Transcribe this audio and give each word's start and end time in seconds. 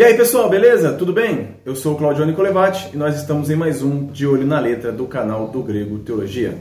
E 0.00 0.02
aí 0.02 0.14
pessoal, 0.14 0.48
beleza? 0.48 0.94
Tudo 0.94 1.12
bem? 1.12 1.56
Eu 1.62 1.76
sou 1.76 1.92
o 1.92 1.96
Claudio 1.98 2.24
Nicolevati 2.24 2.88
e 2.94 2.96
nós 2.96 3.16
estamos 3.16 3.50
em 3.50 3.54
mais 3.54 3.82
um 3.82 4.06
De 4.06 4.26
Olho 4.26 4.46
na 4.46 4.58
Letra 4.58 4.90
do 4.90 5.06
canal 5.06 5.48
do 5.48 5.62
Grego 5.62 5.98
Teologia. 5.98 6.56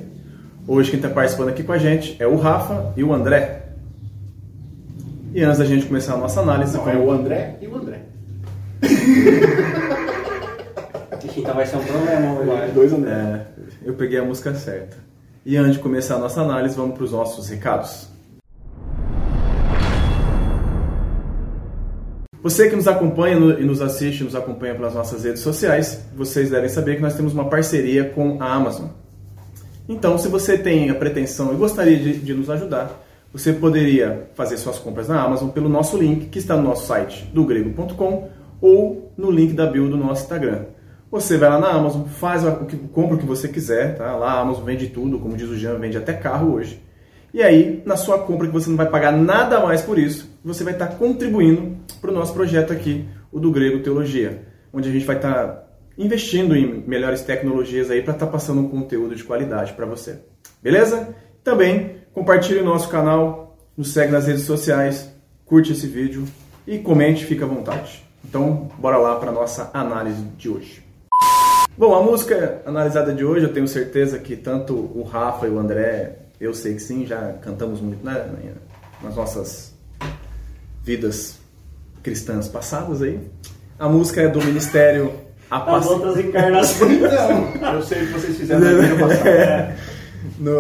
Hoje 0.68 0.92
quem 0.92 1.00
está 1.00 1.10
participando 1.10 1.48
aqui 1.48 1.64
com 1.64 1.72
a 1.72 1.78
gente 1.78 2.18
é 2.20 2.28
o 2.28 2.36
Rafa 2.36 2.92
e 2.98 3.04
o 3.06 3.14
André. 3.14 3.68
E 5.34 5.42
antes 5.42 5.58
da 5.58 5.64
gente 5.64 5.86
começar 5.86 6.16
a 6.16 6.18
nossa 6.18 6.42
análise... 6.42 6.76
Não, 6.76 6.90
é 6.90 6.98
o 6.98 7.10
André 7.10 7.56
e 7.62 7.68
o 7.68 7.78
André. 7.78 8.02
então 11.38 11.56
vai 11.56 11.66
ser 11.66 11.78
um 11.78 11.84
problema 11.86 12.42
hoje. 12.42 12.74
Dois 12.74 12.92
André. 12.92 13.14
É, 13.14 13.46
eu 13.86 13.94
peguei 13.94 14.20
a 14.20 14.26
música 14.26 14.54
certa. 14.54 14.98
E 15.46 15.56
antes 15.56 15.76
de 15.76 15.80
começar 15.80 16.16
a 16.16 16.20
nossa 16.20 16.42
análise, 16.42 16.76
vamos 16.76 16.94
para 16.94 17.06
os 17.06 17.14
nossos 17.14 17.48
recados. 17.48 18.10
Você 22.42 22.70
que 22.70 22.76
nos 22.76 22.88
acompanha 22.88 23.36
e 23.60 23.66
nos 23.66 23.82
assiste, 23.82 24.24
nos 24.24 24.34
acompanha 24.34 24.74
pelas 24.74 24.94
nossas 24.94 25.26
redes 25.26 25.42
sociais, 25.42 26.06
vocês 26.16 26.50
devem 26.50 26.70
saber 26.70 26.96
que 26.96 27.02
nós 27.02 27.14
temos 27.14 27.34
uma 27.34 27.50
parceria 27.50 28.06
com 28.06 28.42
a 28.42 28.54
Amazon. 28.54 28.88
Então, 29.90 30.18
se 30.18 30.30
você 30.30 30.58
tem 30.58 30.90
a 30.90 30.96
pretensão 30.96 31.54
e 31.54 31.58
gostaria 31.58 31.98
de, 31.98 32.20
de 32.20 32.34
nos 32.34 32.50
ajudar, 32.50 33.04
você 33.34 33.52
poderia 33.52 34.30
fazer 34.36 34.56
suas 34.56 34.80
compras 34.80 35.10
na 35.10 35.22
Amazon 35.22 35.50
pelo 35.50 35.68
nosso 35.68 35.98
link 35.98 36.28
que 36.28 36.40
está 36.40 36.56
no 36.56 36.64
nosso 36.64 36.88
site 36.88 37.30
do 37.34 37.44
grego.com 37.44 38.30
ou 38.62 39.12
no 39.18 39.30
link 39.30 39.54
da 39.54 39.66
bio 39.66 39.90
do 39.90 39.98
nosso 39.98 40.22
Instagram. 40.22 40.62
Você 41.12 41.38
vai 41.38 41.50
lá 41.50 41.60
na 41.60 41.70
Amazon, 41.70 42.04
faz 42.04 42.46
o 42.46 42.66
que, 42.66 42.78
compra 42.78 43.16
o 43.16 43.20
que 43.20 43.26
você 43.26 43.50
quiser, 43.50 43.98
tá? 43.98 44.16
Lá 44.16 44.34
a 44.34 44.40
Amazon 44.42 44.64
vende 44.64 44.88
tudo, 44.88 45.20
como 45.20 45.36
diz 45.36 45.50
o 45.50 45.58
Jean, 45.58 45.78
vende 45.78 45.98
até 45.98 46.14
carro 46.14 46.54
hoje. 46.54 46.82
E 47.34 47.44
aí, 47.44 47.82
na 47.86 47.98
sua 47.98 48.20
compra, 48.20 48.48
que 48.48 48.54
você 48.54 48.70
não 48.70 48.78
vai 48.78 48.90
pagar 48.90 49.12
nada 49.12 49.60
mais 49.60 49.82
por 49.82 50.00
isso, 50.00 50.29
você 50.44 50.64
vai 50.64 50.74
estar 50.74 50.88
contribuindo 50.98 51.78
para 52.00 52.12
o 52.12 52.14
nosso 52.14 52.34
projeto 52.34 52.72
aqui, 52.72 53.06
o 53.32 53.40
do 53.40 53.52
Grego 53.52 53.84
Teologia, 53.84 54.44
onde 54.72 54.90
a 54.90 54.92
gente 54.92 55.06
vai 55.06 55.16
estar 55.16 55.68
investindo 55.98 56.56
em 56.56 56.84
melhores 56.88 57.22
tecnologias 57.22 57.92
aí 57.92 58.02
para 58.02 58.14
estar 58.14 58.28
passando 58.28 58.62
um 58.62 58.70
conteúdo 58.70 59.16
de 59.16 59.24
qualidade 59.24 59.74
para 59.74 59.86
você. 59.86 60.20
Beleza? 60.62 61.16
Também 61.44 61.98
compartilhe 62.14 62.60
o 62.60 62.66
nosso 62.66 62.90
canal, 62.90 63.58
nos 63.76 63.92
segue 63.94 64.12
nas 64.12 64.28
redes 64.28 64.44
sociais, 64.44 65.10
curte 65.46 65.74
esse 65.74 65.88
vídeo 65.88 66.26
e 66.66 66.80
comente, 66.80 67.26
fica 67.26 67.46
à 67.46 67.48
vontade. 67.48 68.04
Então, 68.24 68.70
bora 68.78 68.98
lá 68.98 69.16
para 69.18 69.32
nossa 69.32 69.70
análise 69.74 70.22
de 70.38 70.50
hoje. 70.50 70.84
Bom, 71.78 71.96
a 71.96 72.04
música 72.04 72.62
analisada 72.66 73.14
de 73.14 73.24
hoje, 73.24 73.46
eu 73.46 73.54
tenho 73.54 73.68
certeza 73.68 74.20
que 74.20 74.36
tanto 74.36 74.74
o 74.74 75.04
Rafa 75.04 75.48
e 75.48 75.50
o 75.50 75.58
André 75.58 76.20
eu 76.40 76.54
sei 76.54 76.76
que 76.76 76.80
sim, 76.80 77.06
já 77.06 77.34
cantamos 77.42 77.82
muito 77.82 78.04
né, 78.04 78.56
nas 79.04 79.16
nossas 79.16 79.69
vidas 80.84 81.38
cristãs 82.04 82.48
passadas 82.48 83.02
aí. 83.02 83.20
A 83.78 83.88
música 83.88 84.22
é 84.22 84.28
do 84.28 84.44
Ministério 84.44 85.14
As 85.50 85.86
outras 85.88 86.18
encarnações 86.18 87.00
não. 87.00 87.74
Eu 87.74 87.82
sei 87.82 88.06
que 88.06 88.14
vocês 88.14 88.38
fizeram 88.38 88.62
na 88.62 88.82
vida 88.82 89.08
passada. 89.08 89.76
No, 90.38 90.52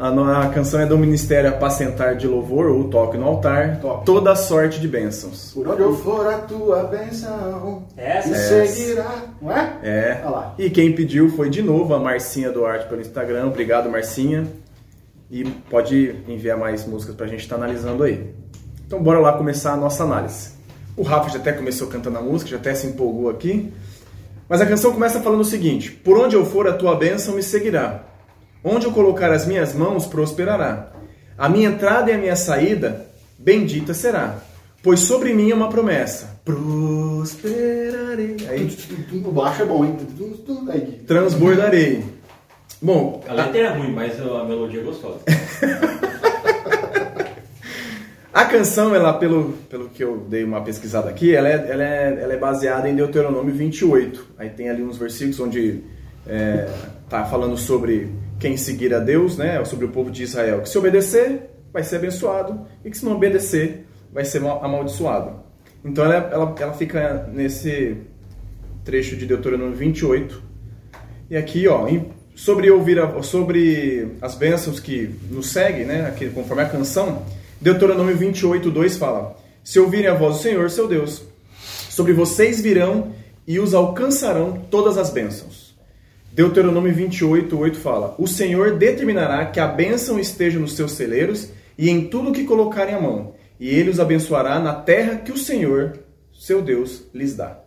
a, 0.00 0.42
a, 0.42 0.48
canção 0.50 0.80
é 0.80 0.86
do 0.86 0.96
Ministério 0.96 1.50
Apacentar 1.50 2.16
de 2.16 2.26
Louvor, 2.26 2.66
ou 2.66 2.84
Toque 2.84 3.16
no 3.16 3.26
Altar. 3.26 3.80
Top. 3.80 4.04
Toda 4.04 4.34
sorte 4.36 4.80
de 4.80 4.88
bênçãos. 4.88 5.52
Por 5.52 5.66
onde 5.68 5.82
eu 5.82 5.96
for 5.96 6.26
a 6.26 6.38
tua 6.38 6.84
bênção, 6.84 7.84
Essa? 7.96 8.28
me 8.28 8.34
Essa. 8.34 8.66
seguirá. 8.66 9.24
Não 9.40 9.52
é? 9.52 9.78
É. 9.82 10.20
Olha 10.22 10.30
lá. 10.30 10.54
E 10.58 10.70
quem 10.70 10.92
pediu 10.94 11.28
foi 11.30 11.50
de 11.50 11.62
novo 11.62 11.94
a 11.94 11.98
Marcinha 11.98 12.50
Duarte 12.50 12.88
pelo 12.88 13.00
Instagram. 13.00 13.46
Obrigado, 13.46 13.90
Marcinha. 13.90 14.46
E 15.30 15.44
pode 15.44 16.16
enviar 16.28 16.58
mais 16.58 16.84
músicas 16.86 17.14
pra 17.14 17.26
gente 17.26 17.40
estar 17.40 17.56
analisando 17.56 18.02
aí. 18.02 18.32
Então 18.90 19.00
bora 19.00 19.20
lá 19.20 19.34
começar 19.34 19.72
a 19.74 19.76
nossa 19.76 20.02
análise. 20.02 20.50
O 20.96 21.04
Rafa 21.04 21.30
já 21.30 21.38
até 21.38 21.52
começou 21.52 21.86
cantando 21.86 22.18
a 22.18 22.20
música, 22.20 22.50
já 22.50 22.56
até 22.56 22.74
se 22.74 22.88
empolgou 22.88 23.30
aqui. 23.30 23.72
Mas 24.48 24.60
a 24.60 24.66
canção 24.66 24.92
começa 24.92 25.20
falando 25.20 25.42
o 25.42 25.44
seguinte: 25.44 25.92
Por 25.92 26.18
onde 26.18 26.34
eu 26.34 26.44
for, 26.44 26.66
a 26.66 26.72
tua 26.72 26.96
bênção 26.96 27.36
me 27.36 27.42
seguirá. 27.44 28.02
Onde 28.64 28.86
eu 28.86 28.92
colocar 28.92 29.30
as 29.30 29.46
minhas 29.46 29.72
mãos, 29.74 30.06
prosperará. 30.06 30.90
A 31.38 31.48
minha 31.48 31.68
entrada 31.68 32.10
e 32.10 32.14
a 32.14 32.18
minha 32.18 32.34
saída, 32.34 33.06
bendita 33.38 33.94
será. 33.94 34.38
Pois 34.82 34.98
sobre 34.98 35.32
mim 35.34 35.52
é 35.52 35.54
uma 35.54 35.68
promessa: 35.68 36.40
prosperarei. 36.44 38.38
Aí 38.48 38.76
O 39.24 39.30
baixo 39.30 39.62
é 39.62 39.66
bom, 39.66 39.84
hein? 39.84 39.96
Transbordarei. 41.06 42.04
Bom, 42.82 43.22
A 43.28 43.34
letra 43.34 43.58
é 43.58 43.68
ruim, 43.68 43.92
mas 43.92 44.20
a 44.20 44.42
melodia 44.42 44.80
é 44.80 44.82
gostosa. 44.82 45.20
A 48.32 48.44
canção, 48.44 48.94
ela, 48.94 49.12
pelo, 49.14 49.54
pelo 49.68 49.88
que 49.88 50.04
eu 50.04 50.18
dei 50.28 50.44
uma 50.44 50.60
pesquisada 50.62 51.08
aqui, 51.10 51.34
ela 51.34 51.48
é, 51.48 51.66
ela, 51.68 51.82
é, 51.84 52.18
ela 52.22 52.32
é 52.32 52.36
baseada 52.36 52.88
em 52.88 52.94
Deuteronômio 52.94 53.52
28. 53.52 54.24
Aí 54.38 54.50
tem 54.50 54.70
ali 54.70 54.82
uns 54.82 54.96
versículos 54.96 55.40
onde 55.40 55.80
é, 56.26 56.68
tá 57.08 57.24
falando 57.24 57.56
sobre 57.56 58.08
quem 58.38 58.56
seguir 58.56 58.94
a 58.94 59.00
Deus, 59.00 59.36
né? 59.36 59.62
Sobre 59.64 59.84
o 59.86 59.88
povo 59.88 60.10
de 60.12 60.22
Israel. 60.22 60.60
Que 60.60 60.68
se 60.68 60.78
obedecer, 60.78 61.50
vai 61.72 61.82
ser 61.82 61.96
abençoado. 61.96 62.66
E 62.84 62.90
que 62.90 62.96
se 62.98 63.04
não 63.04 63.12
obedecer, 63.16 63.84
vai 64.12 64.24
ser 64.24 64.38
mal- 64.40 64.64
amaldiçoado. 64.64 65.40
Então 65.84 66.04
ela, 66.04 66.14
ela, 66.32 66.54
ela 66.60 66.72
fica 66.74 67.28
nesse 67.32 67.96
trecho 68.84 69.16
de 69.16 69.26
Deuteronômio 69.26 69.74
28. 69.74 70.40
E 71.28 71.36
aqui, 71.36 71.66
ó, 71.66 71.88
sobre 72.36 72.70
ouvir 72.70 73.00
a- 73.00 73.22
sobre 73.22 74.12
as 74.22 74.36
bênçãos 74.36 74.78
que 74.78 75.12
nos 75.30 75.48
seguem, 75.50 75.84
né, 75.84 76.06
aqui, 76.06 76.28
conforme 76.30 76.62
a 76.62 76.68
canção, 76.68 77.22
Deuteronômio 77.60 78.16
28, 78.16 78.70
2 78.70 78.96
fala: 78.96 79.36
Se 79.62 79.78
ouvirem 79.78 80.06
a 80.06 80.14
voz 80.14 80.36
do 80.36 80.42
Senhor, 80.42 80.70
seu 80.70 80.88
Deus, 80.88 81.22
sobre 81.90 82.14
vocês 82.14 82.58
virão 82.58 83.12
e 83.46 83.60
os 83.60 83.74
alcançarão 83.74 84.62
todas 84.70 84.96
as 84.96 85.10
bênçãos. 85.10 85.76
Deuteronômio 86.32 86.94
28, 86.94 87.58
8 87.58 87.78
fala: 87.78 88.14
O 88.18 88.26
Senhor 88.26 88.78
determinará 88.78 89.44
que 89.44 89.60
a 89.60 89.66
bênção 89.66 90.18
esteja 90.18 90.58
nos 90.58 90.74
seus 90.74 90.92
celeiros 90.92 91.50
e 91.76 91.90
em 91.90 92.06
tudo 92.06 92.32
que 92.32 92.44
colocarem 92.44 92.94
a 92.94 93.00
mão, 93.00 93.34
e 93.58 93.68
ele 93.68 93.90
os 93.90 94.00
abençoará 94.00 94.58
na 94.58 94.72
terra 94.72 95.16
que 95.16 95.30
o 95.30 95.36
Senhor, 95.36 95.98
seu 96.32 96.62
Deus, 96.62 97.02
lhes 97.12 97.34
dá. 97.36 97.58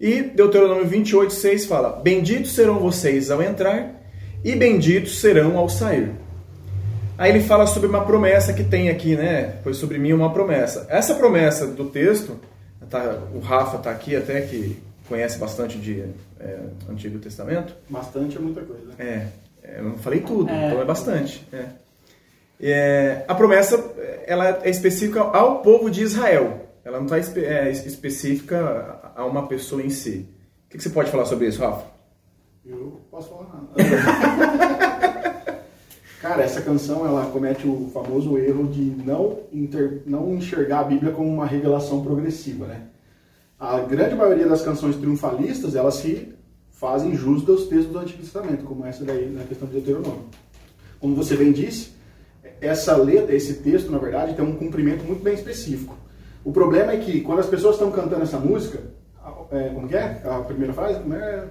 E 0.00 0.20
Deuteronômio 0.20 0.86
28, 0.86 1.32
6 1.32 1.66
fala: 1.66 2.00
Benditos 2.02 2.56
serão 2.56 2.80
vocês 2.80 3.30
ao 3.30 3.40
entrar, 3.40 4.02
e 4.44 4.56
benditos 4.56 5.20
serão 5.20 5.56
ao 5.56 5.68
sair. 5.68 6.10
Aí 7.18 7.30
ele 7.32 7.40
fala 7.40 7.66
sobre 7.66 7.88
uma 7.88 8.04
promessa 8.04 8.52
que 8.52 8.62
tem 8.62 8.88
aqui, 8.88 9.16
né? 9.16 9.56
Foi 9.64 9.74
sobre 9.74 9.98
mim 9.98 10.12
uma 10.12 10.32
promessa. 10.32 10.86
Essa 10.88 11.14
promessa 11.16 11.66
do 11.66 11.86
texto, 11.86 12.38
tá, 12.88 13.18
o 13.34 13.40
Rafa 13.40 13.76
está 13.78 13.90
aqui 13.90 14.14
até 14.14 14.40
que 14.42 14.80
conhece 15.08 15.36
bastante 15.38 15.76
de 15.78 16.04
é, 16.38 16.58
Antigo 16.88 17.18
Testamento. 17.18 17.74
Bastante 17.90 18.36
é 18.36 18.40
muita 18.40 18.60
coisa. 18.62 18.92
É, 18.98 19.26
é, 19.64 19.78
eu 19.80 19.84
não 19.84 19.98
falei 19.98 20.20
tudo, 20.20 20.48
É. 20.48 20.66
então 20.68 20.80
é 20.80 20.84
bastante. 20.84 21.46
é. 21.52 21.64
É, 22.60 23.24
a 23.28 23.34
promessa 23.34 23.82
ela 24.26 24.60
é 24.64 24.70
específica 24.70 25.20
ao 25.20 25.60
povo 25.60 25.90
de 25.90 26.02
Israel. 26.02 26.66
Ela 26.84 26.98
não 26.98 27.04
está 27.04 27.18
espe- 27.18 27.44
é, 27.44 27.70
específica 27.70 29.12
a 29.14 29.24
uma 29.26 29.46
pessoa 29.46 29.82
em 29.82 29.90
si. 29.90 30.26
O 30.66 30.70
que, 30.70 30.76
que 30.78 30.82
você 30.82 30.90
pode 30.90 31.10
falar 31.10 31.24
sobre 31.24 31.46
isso, 31.46 31.60
Rafa? 31.60 31.84
Eu 32.66 33.00
posso 33.10 33.28
falar 33.28 33.46
nada. 33.76 35.08
Cara, 36.20 36.42
essa 36.42 36.60
canção 36.60 37.06
ela 37.06 37.26
comete 37.30 37.66
o 37.66 37.88
famoso 37.94 38.36
erro 38.38 38.66
de 38.66 38.80
não, 39.04 39.38
inter- 39.52 40.02
não 40.04 40.34
enxergar 40.34 40.80
a 40.80 40.84
Bíblia 40.84 41.12
como 41.12 41.28
uma 41.32 41.46
revelação 41.46 42.02
progressiva, 42.02 42.66
né? 42.66 42.82
A 43.58 43.78
grande 43.80 44.14
maioria 44.16 44.46
das 44.48 44.62
canções 44.62 44.96
triunfalistas, 44.96 45.76
elas 45.76 45.94
se 45.94 46.34
fazem 46.70 47.14
jus 47.14 47.42
dos 47.42 47.66
textos 47.68 47.92
do 47.92 47.98
Antigo 47.98 48.22
Testamento, 48.22 48.64
como 48.64 48.84
essa 48.84 49.04
daí 49.04 49.28
na 49.30 49.44
questão 49.44 49.66
de 49.68 49.74
Deuteronômio. 49.74 50.24
Como 51.00 51.14
você 51.14 51.36
bem 51.36 51.52
disse, 51.52 51.90
essa 52.60 52.96
letra, 52.96 53.34
esse 53.34 53.54
texto, 53.54 53.90
na 53.90 53.98
verdade, 53.98 54.34
tem 54.34 54.44
um 54.44 54.56
cumprimento 54.56 55.04
muito 55.04 55.22
bem 55.22 55.34
específico. 55.34 55.96
O 56.44 56.52
problema 56.52 56.92
é 56.92 56.96
que 56.98 57.20
quando 57.20 57.40
as 57.40 57.46
pessoas 57.46 57.74
estão 57.76 57.90
cantando 57.92 58.22
essa 58.22 58.38
música, 58.38 58.80
é, 59.52 59.68
como 59.68 59.88
que 59.88 59.96
é? 59.96 60.20
A 60.24 60.40
primeira 60.40 60.72
frase? 60.72 61.00
Como 61.00 61.14
é? 61.14 61.44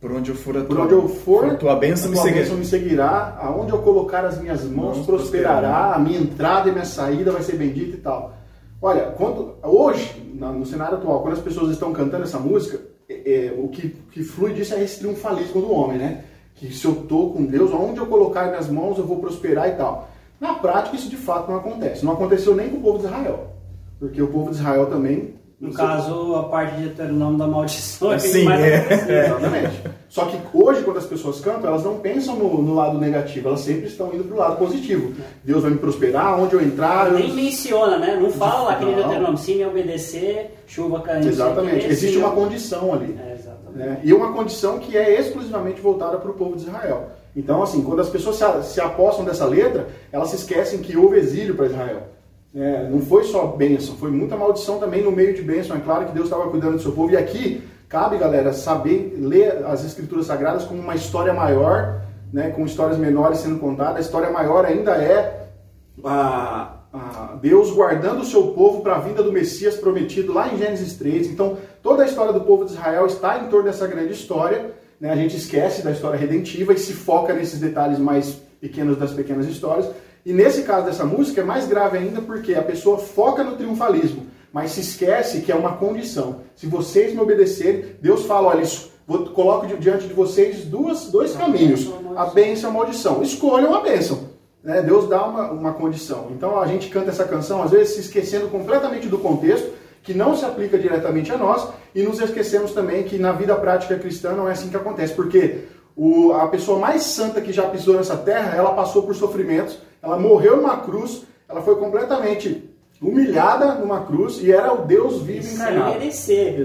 Por 0.00 0.12
onde 0.12 0.30
eu 0.30 0.36
for, 0.36 0.56
a 0.56 0.60
Por 0.60 0.76
tua, 0.76 0.84
onde 0.84 0.92
eu 0.94 1.08
for, 1.08 1.56
tua 1.56 1.74
bênção 1.74 2.06
a 2.06 2.10
me 2.10 2.14
tua 2.14 2.22
seguirá. 2.24 2.42
bênção 2.42 2.56
me 2.58 2.64
seguirá. 2.64 3.38
Aonde 3.40 3.72
eu 3.72 3.78
colocar 3.78 4.24
as 4.24 4.40
minhas 4.40 4.62
mãos 4.64 4.96
Mãos 4.98 5.06
prosperará. 5.06 5.58
prosperará. 5.60 5.94
A 5.94 5.98
minha 5.98 6.20
entrada 6.20 6.68
e 6.68 6.72
minha 6.72 6.84
saída 6.84 7.32
vai 7.32 7.42
ser 7.42 7.56
bendita 7.56 7.96
e 7.96 8.00
tal. 8.00 8.32
Olha, 8.80 9.06
quando, 9.16 9.56
hoje, 9.62 10.14
no 10.34 10.64
cenário 10.64 10.98
atual, 10.98 11.20
quando 11.22 11.34
as 11.34 11.40
pessoas 11.40 11.72
estão 11.72 11.92
cantando 11.92 12.22
essa 12.22 12.38
música, 12.38 12.80
é, 13.08 13.46
é, 13.46 13.54
o 13.58 13.66
que, 13.68 13.88
que 14.12 14.22
flui 14.22 14.52
disso 14.52 14.72
é 14.74 14.82
esse 14.84 15.00
triunfalismo 15.00 15.60
do 15.60 15.72
homem, 15.72 15.98
né? 15.98 16.22
Que 16.54 16.72
se 16.72 16.84
eu 16.84 16.94
tô 16.94 17.30
com 17.30 17.44
Deus, 17.44 17.72
aonde 17.72 17.98
eu 17.98 18.06
colocar 18.06 18.46
minhas 18.50 18.68
mãos 18.68 18.98
eu 18.98 19.04
vou 19.04 19.18
prosperar 19.18 19.68
e 19.68 19.72
tal. 19.72 20.08
Na 20.40 20.54
prática, 20.54 20.94
isso 20.94 21.08
de 21.10 21.16
fato 21.16 21.50
não 21.50 21.58
acontece. 21.58 22.04
Não 22.04 22.12
aconteceu 22.12 22.54
nem 22.54 22.68
com 22.68 22.76
o 22.76 22.80
povo 22.80 22.98
de 22.98 23.06
Israel. 23.06 23.48
Porque 23.98 24.22
o 24.22 24.28
povo 24.28 24.50
de 24.50 24.56
Israel 24.58 24.86
também 24.86 25.34
No 25.60 25.72
caso, 25.72 26.36
a 26.36 26.44
parte 26.44 26.76
de 26.76 26.82
Deuteronômio 26.84 27.36
da 27.36 27.46
maldição 27.48 28.12
é 28.12 28.18
Sim, 28.20 28.44
mais 28.44 28.60
é. 28.60 28.86
É, 29.08 29.26
exatamente. 29.26 29.82
Só 30.08 30.24
que 30.26 30.38
hoje, 30.54 30.82
quando 30.82 30.98
as 30.98 31.04
pessoas 31.06 31.40
cantam, 31.40 31.68
elas 31.68 31.82
não 31.82 31.96
pensam 31.98 32.36
no, 32.36 32.62
no 32.62 32.74
lado 32.74 32.96
negativo, 32.96 33.48
elas 33.48 33.60
sempre 33.60 33.86
estão 33.88 34.14
indo 34.14 34.22
para 34.22 34.34
o 34.34 34.38
lado 34.38 34.56
positivo. 34.56 35.12
Deus 35.42 35.62
vai 35.62 35.72
me 35.72 35.78
prosperar, 35.78 36.38
onde 36.38 36.54
eu 36.54 36.62
entrar. 36.62 37.08
eu- 37.08 37.18
Nem 37.18 37.32
menciona, 37.34 37.98
né? 37.98 38.16
Não 38.20 38.30
fala 38.30 38.62
lá 38.68 38.76
que 38.76 38.84
nem 38.84 38.94
Não. 38.94 39.00
Deuteronômio, 39.02 39.36
se 39.38 39.54
me 39.56 39.64
obedecer, 39.66 40.58
chuva 40.68 41.00
caindo. 41.00 41.26
Exatamente. 41.28 41.86
Existe 41.88 42.16
eu- 42.18 42.24
uma 42.24 42.34
condição 42.34 42.94
ali. 42.94 43.18
É, 43.20 43.34
exatamente. 43.34 43.76
né? 43.78 44.00
E 44.04 44.12
uma 44.14 44.32
condição 44.32 44.78
que 44.78 44.96
é 44.96 45.18
exclusivamente 45.20 45.80
voltada 45.80 46.18
para 46.18 46.30
o 46.30 46.34
povo 46.34 46.54
de 46.54 46.62
Israel. 46.62 47.08
Então, 47.36 47.62
assim, 47.64 47.82
quando 47.82 48.00
as 48.00 48.08
pessoas 48.08 48.36
se, 48.36 48.44
se 48.74 48.80
apostam 48.80 49.24
dessa 49.24 49.44
letra, 49.44 49.88
elas 50.12 50.28
se 50.30 50.36
esquecem 50.36 50.78
que 50.78 50.96
houve 50.96 51.18
exílio 51.18 51.56
para 51.56 51.66
Israel. 51.66 52.02
É, 52.54 52.88
não 52.88 53.00
foi 53.00 53.24
só 53.24 53.46
bênção, 53.46 53.94
foi 53.96 54.10
muita 54.10 54.36
maldição 54.36 54.78
também 54.78 55.02
no 55.02 55.12
meio 55.12 55.34
de 55.34 55.42
bênção. 55.42 55.76
É 55.76 55.80
claro 55.80 56.06
que 56.06 56.12
Deus 56.12 56.26
estava 56.26 56.50
cuidando 56.50 56.76
do 56.76 56.82
seu 56.82 56.92
povo. 56.92 57.12
E 57.12 57.16
aqui, 57.16 57.62
cabe, 57.88 58.16
galera, 58.16 58.52
saber 58.52 59.16
ler 59.18 59.64
as 59.66 59.84
escrituras 59.84 60.26
sagradas 60.26 60.64
como 60.64 60.80
uma 60.80 60.94
história 60.94 61.32
maior, 61.32 62.02
né, 62.32 62.50
com 62.50 62.64
histórias 62.64 62.98
menores 62.98 63.38
sendo 63.38 63.58
contadas. 63.58 63.96
A 63.96 64.00
história 64.00 64.30
maior 64.30 64.64
ainda 64.64 64.92
é 64.92 65.48
a, 66.04 66.74
a 66.92 67.38
Deus 67.40 67.70
guardando 67.70 68.22
o 68.22 68.24
seu 68.24 68.48
povo 68.48 68.80
para 68.82 68.96
a 68.96 68.98
vinda 68.98 69.22
do 69.22 69.32
Messias 69.32 69.76
prometido 69.76 70.32
lá 70.32 70.52
em 70.52 70.56
Gênesis 70.56 70.94
3. 70.94 71.28
Então, 71.28 71.58
toda 71.82 72.02
a 72.02 72.06
história 72.06 72.32
do 72.32 72.40
povo 72.40 72.64
de 72.64 72.72
Israel 72.72 73.06
está 73.06 73.38
em 73.38 73.48
torno 73.48 73.66
dessa 73.66 73.86
grande 73.86 74.12
história. 74.12 74.72
né? 74.98 75.10
A 75.10 75.16
gente 75.16 75.36
esquece 75.36 75.82
da 75.82 75.90
história 75.90 76.18
redentiva 76.18 76.72
e 76.72 76.78
se 76.78 76.92
foca 76.92 77.34
nesses 77.34 77.60
detalhes 77.60 77.98
mais 77.98 78.40
pequenos 78.60 78.98
das 78.98 79.12
pequenas 79.12 79.46
histórias. 79.46 79.88
E 80.28 80.32
nesse 80.34 80.62
caso 80.62 80.84
dessa 80.84 81.06
música 81.06 81.40
é 81.40 81.44
mais 81.44 81.66
grave 81.66 81.96
ainda 81.96 82.20
porque 82.20 82.54
a 82.54 82.60
pessoa 82.62 82.98
foca 82.98 83.42
no 83.42 83.56
triunfalismo, 83.56 84.26
mas 84.52 84.72
se 84.72 84.80
esquece 84.80 85.40
que 85.40 85.50
é 85.50 85.54
uma 85.54 85.76
condição. 85.76 86.40
Se 86.54 86.66
vocês 86.66 87.14
me 87.14 87.20
obedecerem, 87.20 87.96
Deus 88.02 88.26
fala, 88.26 88.48
olha, 88.48 88.60
isso- 88.60 88.90
vou, 89.06 89.24
coloco 89.30 89.66
di- 89.66 89.78
diante 89.78 90.06
de 90.06 90.12
vocês 90.12 90.66
duas, 90.66 91.06
dois 91.06 91.34
caminhos, 91.34 91.90
a 92.14 92.26
bênção 92.26 92.68
e 92.68 92.70
a 92.70 92.76
maldição. 92.76 93.22
Escolham 93.22 93.74
a 93.74 93.80
bênção. 93.80 94.28
né? 94.62 94.82
Deus 94.82 95.08
dá 95.08 95.24
uma, 95.24 95.50
uma 95.50 95.72
condição. 95.72 96.26
Então 96.32 96.60
a 96.60 96.66
gente 96.66 96.88
canta 96.90 97.08
essa 97.10 97.24
canção, 97.24 97.62
às 97.62 97.70
vezes 97.70 97.94
se 97.94 98.00
esquecendo 98.00 98.48
completamente 98.48 99.08
do 99.08 99.16
contexto, 99.16 99.70
que 100.02 100.12
não 100.12 100.36
se 100.36 100.44
aplica 100.44 100.76
diretamente 100.78 101.32
a 101.32 101.38
nós, 101.38 101.68
e 101.94 102.02
nos 102.02 102.20
esquecemos 102.20 102.72
também 102.72 103.04
que 103.04 103.16
na 103.18 103.32
vida 103.32 103.54
prática 103.56 103.96
cristã 103.96 104.32
não 104.32 104.46
é 104.46 104.52
assim 104.52 104.68
que 104.68 104.76
acontece, 104.76 105.14
porque 105.14 105.60
o- 105.96 106.32
a 106.32 106.48
pessoa 106.48 106.78
mais 106.78 107.02
santa 107.04 107.40
que 107.40 107.52
já 107.52 107.62
pisou 107.68 107.94
nessa 107.94 108.16
terra, 108.16 108.54
ela 108.54 108.74
passou 108.74 109.02
por 109.04 109.14
sofrimentos, 109.14 109.78
ela 110.02 110.18
morreu 110.18 110.56
numa 110.58 110.76
cruz, 110.78 111.24
ela 111.48 111.60
foi 111.62 111.76
completamente 111.76 112.64
humilhada 113.00 113.74
numa 113.76 114.00
cruz 114.00 114.40
e 114.42 114.50
era 114.50 114.72
o 114.72 114.84
Deus 114.84 115.22
vivo 115.22 115.44
Sem 115.44 115.54
encarnado. 115.54 115.92
merecer. 115.92 116.46
No 116.46 116.56
caso, 116.56 116.60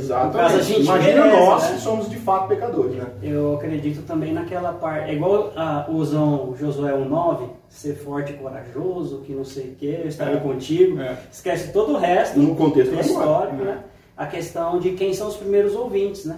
Exatamente. 0.57 0.81
Imagina 0.81 1.25
merece, 1.25 1.39
nós 1.45 1.63
né? 1.63 1.75
que 1.75 1.81
somos 1.81 2.09
de 2.09 2.17
fato 2.17 2.47
pecadores, 2.47 2.95
né? 2.95 3.05
Eu 3.21 3.55
acredito 3.55 4.01
também 4.01 4.33
naquela 4.33 4.73
parte. 4.73 5.11
É 5.11 5.13
igual 5.13 5.53
ah, 5.55 5.85
usam 5.89 6.55
Josué 6.59 6.91
1,9, 6.91 7.49
ser 7.69 7.93
forte 7.95 8.33
e 8.33 8.35
corajoso, 8.37 9.19
que 9.19 9.31
não 9.33 9.45
sei 9.45 9.65
o 9.65 9.75
que, 9.75 9.85
eu 9.85 10.07
estarei 10.07 10.37
É. 10.37 10.39
contigo. 10.39 10.99
É. 10.99 11.17
Esquece 11.31 11.71
todo 11.71 11.93
o 11.93 11.97
resto 11.97 12.39
No 12.39 12.55
contexto 12.55 12.95
histórico, 12.99 13.61
É. 13.61 13.65
né? 13.65 13.79
A 14.17 14.25
questão 14.25 14.79
de 14.79 14.91
quem 14.93 15.13
são 15.13 15.27
os 15.27 15.35
primeiros 15.37 15.75
ouvintes, 15.75 16.25
né? 16.25 16.37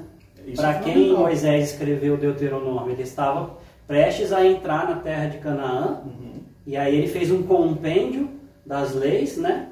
Para 0.58 0.72
é 0.72 0.80
quem. 0.80 1.14
Moisés 1.14 1.72
escreveu 1.72 2.18
Deuteronômio, 2.18 2.92
ele 2.92 3.02
estava 3.04 3.52
prestes 3.88 4.32
a 4.34 4.46
entrar 4.46 4.90
na 4.90 4.96
terra 4.98 5.28
de 5.28 5.38
Canaã, 5.38 6.02
Uhum. 6.06 6.34
E 6.66 6.76
aí 6.76 6.96
ele 6.96 7.08
fez 7.08 7.32
um 7.32 7.44
compêndio 7.44 8.30
das 8.66 8.94
leis, 8.94 9.38
né? 9.38 9.70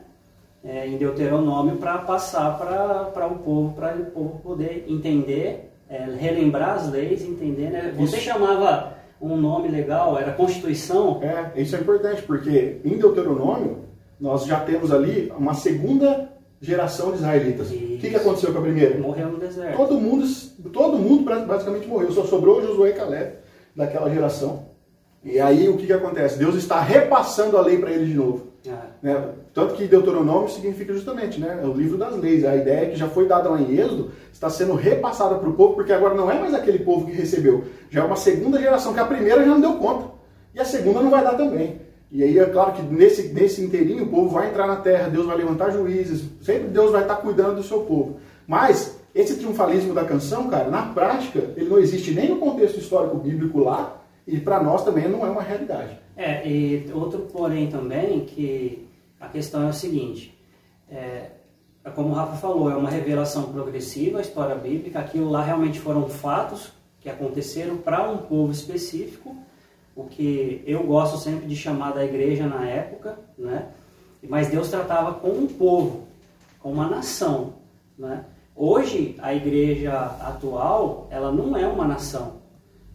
é, 0.63 0.87
em 0.87 0.97
Deuteronômio 0.97 1.75
para 1.75 1.97
passar 1.99 2.57
para 2.57 3.27
o 3.27 3.39
povo, 3.39 3.73
para 3.73 3.95
o 3.95 4.05
povo 4.05 4.39
poder 4.39 4.85
entender, 4.87 5.71
é, 5.89 6.05
relembrar 6.17 6.75
as 6.75 6.89
leis, 6.89 7.21
entender. 7.23 7.69
Né? 7.69 7.93
Você 7.97 8.15
Isso. 8.17 8.25
chamava 8.25 8.93
um 9.21 9.35
nome 9.35 9.67
legal, 9.67 10.17
era 10.17 10.31
Constituição. 10.31 11.19
É, 11.21 11.61
isso 11.61 11.75
é 11.75 11.79
importante, 11.79 12.21
porque 12.23 12.79
em 12.83 12.97
Deuteronômio 12.97 13.83
nós 14.19 14.45
já 14.45 14.59
temos 14.61 14.91
ali 14.91 15.31
uma 15.37 15.53
segunda 15.53 16.29
geração 16.61 17.11
de 17.11 17.17
israelitas. 17.17 17.71
O 17.71 17.97
que, 17.97 18.09
que 18.09 18.15
aconteceu 18.15 18.53
com 18.53 18.59
a 18.59 18.61
primeira? 18.61 18.97
Morreu 18.97 19.29
no 19.29 19.37
deserto. 19.37 19.75
Todo 19.75 19.99
mundo, 19.99 20.25
todo 20.71 20.97
mundo 20.97 21.23
basicamente 21.45 21.87
morreu, 21.87 22.11
só 22.11 22.23
sobrou 22.23 22.61
Josué 22.61 22.91
e 22.91 22.93
Caleb 22.93 23.33
daquela 23.75 24.09
geração. 24.09 24.72
E 25.23 25.39
aí 25.39 25.69
o 25.69 25.77
que, 25.77 25.87
que 25.87 25.93
acontece? 25.93 26.37
Deus 26.37 26.55
está 26.55 26.81
repassando 26.81 27.57
a 27.57 27.61
lei 27.61 27.77
para 27.77 27.91
eles 27.91 28.09
de 28.09 28.15
novo. 28.15 28.47
Ah, 28.69 28.87
né? 29.01 29.29
Tanto 29.53 29.73
que 29.73 29.87
Deuteronômio 29.87 30.49
significa 30.49 30.93
justamente 30.93 31.39
né? 31.39 31.59
é 31.61 31.65
o 31.65 31.73
livro 31.73 31.97
das 31.97 32.15
leis. 32.17 32.43
A 32.43 32.55
ideia 32.55 32.85
é 32.85 32.89
que 32.89 32.95
já 32.95 33.07
foi 33.07 33.27
dada 33.27 33.49
lá 33.49 33.59
em 33.59 33.77
Êxodo 33.77 34.11
está 34.31 34.49
sendo 34.49 34.73
repassada 34.73 35.35
para 35.35 35.47
o 35.47 35.53
povo, 35.53 35.75
porque 35.75 35.93
agora 35.93 36.13
não 36.13 36.29
é 36.29 36.37
mais 36.37 36.53
aquele 36.53 36.79
povo 36.79 37.05
que 37.05 37.13
recebeu. 37.13 37.63
Já 37.89 38.01
é 38.01 38.03
uma 38.03 38.15
segunda 38.15 38.59
geração, 38.59 38.93
que 38.93 38.99
a 38.99 39.05
primeira 39.05 39.43
já 39.43 39.51
não 39.51 39.61
deu 39.61 39.75
conta. 39.75 40.11
E 40.53 40.59
a 40.59 40.65
segunda 40.65 41.01
não 41.01 41.09
vai 41.09 41.23
dar 41.23 41.35
também. 41.35 41.79
E 42.11 42.23
aí 42.23 42.37
é 42.37 42.45
claro 42.45 42.73
que 42.73 42.81
nesse, 42.81 43.29
nesse 43.29 43.63
inteirinho 43.63 44.03
o 44.03 44.07
povo 44.07 44.29
vai 44.29 44.49
entrar 44.49 44.67
na 44.67 44.75
terra, 44.75 45.09
Deus 45.09 45.25
vai 45.25 45.37
levantar 45.37 45.71
juízes, 45.71 46.25
sempre 46.41 46.67
Deus 46.67 46.91
vai 46.91 47.01
estar 47.01 47.15
cuidando 47.15 47.55
do 47.55 47.63
seu 47.63 47.79
povo. 47.81 48.17
Mas 48.45 48.99
esse 49.15 49.35
triunfalismo 49.35 49.93
da 49.93 50.03
canção, 50.03 50.49
cara, 50.49 50.69
na 50.69 50.83
prática, 50.83 51.39
ele 51.55 51.69
não 51.69 51.79
existe 51.79 52.11
nem 52.11 52.29
no 52.29 52.37
contexto 52.37 52.79
histórico 52.79 53.17
bíblico 53.17 53.59
lá, 53.59 54.02
e 54.25 54.39
para 54.39 54.61
nós 54.61 54.83
também 54.83 55.07
não 55.07 55.25
é 55.25 55.29
uma 55.29 55.41
realidade. 55.41 55.97
É, 56.15 56.47
e 56.47 56.91
outro 56.93 57.27
porém 57.31 57.67
também, 57.67 58.25
que 58.25 58.87
a 59.19 59.27
questão 59.27 59.63
é 59.63 59.69
o 59.69 59.73
seguinte, 59.73 60.37
é, 60.89 61.31
é 61.83 61.89
como 61.89 62.09
o 62.09 62.13
Rafa 62.13 62.37
falou, 62.37 62.71
é 62.71 62.75
uma 62.75 62.89
revelação 62.89 63.51
progressiva, 63.51 64.19
a 64.19 64.21
história 64.21 64.55
bíblica, 64.55 64.99
aquilo 64.99 65.29
lá 65.29 65.43
realmente 65.43 65.79
foram 65.79 66.07
fatos 66.07 66.71
que 67.01 67.09
aconteceram 67.09 67.77
para 67.77 68.09
um 68.09 68.17
povo 68.17 68.51
específico, 68.51 69.35
o 69.95 70.05
que 70.05 70.63
eu 70.65 70.83
gosto 70.83 71.17
sempre 71.17 71.45
de 71.45 71.55
chamar 71.55 71.91
da 71.91 72.05
igreja 72.05 72.47
na 72.47 72.65
época, 72.65 73.19
né? 73.37 73.67
mas 74.27 74.47
Deus 74.47 74.69
tratava 74.69 75.13
com 75.15 75.29
um 75.29 75.47
povo, 75.47 76.07
com 76.59 76.71
uma 76.71 76.87
nação. 76.87 77.55
Né? 77.97 78.23
Hoje, 78.55 79.15
a 79.19 79.33
igreja 79.33 79.93
atual, 80.21 81.07
ela 81.11 81.31
não 81.31 81.57
é 81.57 81.67
uma 81.67 81.85
nação, 81.85 82.37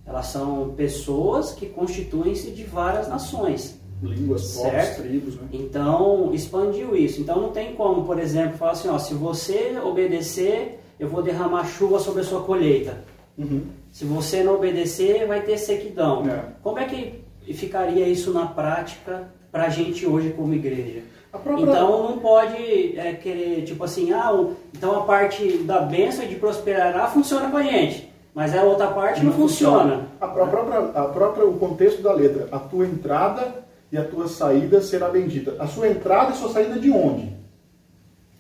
elas 0.08 0.26
são 0.26 0.70
pessoas 0.76 1.52
que 1.52 1.66
constituem-se 1.66 2.50
de 2.50 2.64
várias 2.64 3.08
nações. 3.08 3.78
Línguas, 4.02 4.55
povos, 4.56 4.88
tribos, 4.96 5.34
né? 5.34 5.43
Então, 5.52 6.31
expandiu 6.32 6.94
isso. 6.96 7.20
Então, 7.20 7.40
não 7.43 7.50
tem 7.50 7.75
como, 7.75 8.05
por 8.05 8.19
exemplo, 8.19 8.56
falar 8.56 8.72
assim, 8.72 8.88
ó, 8.88 8.96
se 8.99 9.12
você 9.12 9.76
obedecer, 9.84 10.78
eu 11.00 11.08
vou 11.08 11.20
derramar 11.22 11.66
chuva 11.66 11.99
sobre 11.99 12.20
a 12.20 12.25
sua 12.25 12.43
colheita. 12.43 13.02
Uhum. 13.37 13.62
Se 13.90 14.05
você 14.05 14.43
não 14.44 14.55
obedecer, 14.55 15.26
vai 15.26 15.43
ter 15.43 15.58
sequidão. 15.58 16.28
É. 16.28 16.44
Como 16.62 16.78
é 16.78 16.84
que 16.84 17.25
ficaria 17.55 18.06
isso 18.06 18.32
na 18.32 18.46
prática 18.46 19.29
para 19.50 19.65
a 19.65 19.69
gente 19.69 20.06
hoje 20.06 20.31
como 20.31 20.55
igreja? 20.55 21.03
Própria- 21.31 21.62
Então 21.62 22.08
não 22.10 22.19
pode 22.19 22.96
é, 22.98 23.12
querer, 23.20 23.62
tipo 23.65 23.82
assim, 23.84 24.12
ah, 24.12 24.32
então 24.72 24.96
a 24.96 25.00
parte 25.03 25.58
da 25.58 25.81
bênção 25.81 26.24
e 26.24 26.29
de 26.29 26.36
prosperará 26.36 27.06
funciona 27.08 27.50
com 27.50 27.56
a 27.58 27.62
gente, 27.62 28.08
mas 28.35 28.55
a 28.56 28.63
outra 28.63 28.89
parte 28.89 29.25
não, 29.25 29.32
funciona. 29.32 30.06
A, 30.20 30.27
pró- 30.29 30.44
a 30.44 30.47
própria, 30.47 30.79
a 30.79 31.05
própria, 31.08 31.47
o 31.47 31.58
contexto 31.58 32.03
da 32.03 32.13
letra, 32.13 32.49
a 32.53 32.58
tua 32.58 32.87
entrada 32.87 33.67
e 33.91 33.97
a 33.97 34.05
tua 34.05 34.29
saída 34.29 34.81
será 34.81 35.08
bendita. 35.08 35.56
A 35.58 35.67
sua 35.67 35.89
entrada 35.89 36.32
e 36.32 36.37
sua 36.37 36.51
saída 36.51 36.79
de 36.79 36.91
onde? 36.91 37.37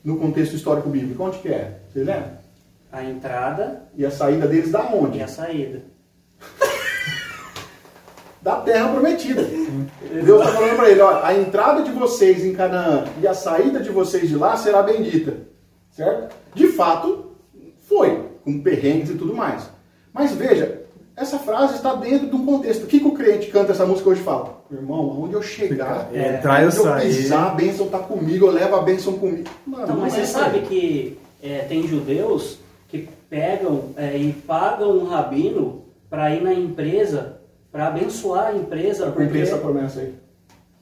No 0.04 0.18
contexto 0.18 0.54
histórico 0.54 0.88
bíblico, 0.88 1.22
onde 1.22 1.38
que 1.38 1.48
é? 1.48 1.80
Vocês 1.92 2.06
lembram? 2.06 2.38
A 2.90 3.04
entrada 3.04 3.82
E 3.96 4.06
a 4.06 4.10
saída 4.10 4.46
deles 4.46 4.70
da 4.70 4.82
onde? 4.82 5.18
e 5.18 5.22
a 5.22 5.28
saída. 5.28 5.82
Da 8.40 8.56
terra 8.60 8.88
prometida. 8.92 9.42
Deus 9.42 10.40
está 10.40 10.52
falando 10.52 10.76
para 10.76 10.88
ele, 10.90 11.00
ó, 11.00 11.24
a 11.24 11.34
entrada 11.34 11.82
de 11.82 11.90
vocês 11.90 12.44
em 12.44 12.54
Canaã 12.54 13.04
e 13.20 13.26
a 13.26 13.34
saída 13.34 13.80
de 13.80 13.90
vocês 13.90 14.28
de 14.28 14.36
lá 14.36 14.56
será 14.56 14.80
bendita. 14.82 15.34
Certo? 15.90 16.34
De 16.54 16.68
fato, 16.68 17.32
foi, 17.88 18.28
com 18.44 18.62
perrengues 18.62 19.10
e 19.10 19.14
tudo 19.16 19.34
mais. 19.34 19.68
Mas 20.18 20.32
veja, 20.32 20.82
essa 21.16 21.38
frase 21.38 21.76
está 21.76 21.94
dentro 21.94 22.28
de 22.28 22.34
um 22.36 22.44
contexto. 22.44 22.84
O 22.84 22.86
que, 22.86 22.98
que 23.00 23.06
o 23.06 23.12
crente 23.12 23.46
que 23.46 23.52
canta 23.52 23.72
essa 23.72 23.86
música 23.86 24.10
hoje 24.10 24.20
fala? 24.22 24.62
Irmão, 24.70 24.98
aonde 25.16 25.34
eu 25.34 25.42
chegar, 25.42 26.08
É, 26.12 26.34
entrar 26.36 26.62
eu 26.64 26.70
sair. 26.70 27.06
pisar, 27.14 27.52
a 27.52 27.54
bênção 27.54 27.86
está 27.86 27.98
comigo, 28.00 28.46
eu 28.46 28.50
levo 28.52 28.76
a 28.76 28.82
bênção 28.82 29.14
comigo. 29.14 29.48
Mano, 29.66 29.84
Então, 29.84 29.96
mas 29.96 30.14
é 30.14 30.20
você 30.20 30.26
sabe 30.26 30.58
aí. 30.58 30.66
que 30.66 31.18
é, 31.42 31.58
tem 31.68 31.86
judeus 31.86 32.58
que 32.88 33.08
pegam 33.30 33.90
é, 33.96 34.16
e 34.16 34.32
pagam 34.32 34.90
um 34.98 35.04
rabino 35.04 35.82
para 36.10 36.34
ir 36.34 36.42
na 36.42 36.52
empresa, 36.52 37.38
para 37.70 37.86
abençoar 37.88 38.48
a 38.48 38.54
empresa, 38.54 39.04
Para 39.04 39.12
cumprir 39.12 39.28
porque, 39.28 39.40
essa 39.42 39.58
promessa 39.58 40.00
aí. 40.00 40.14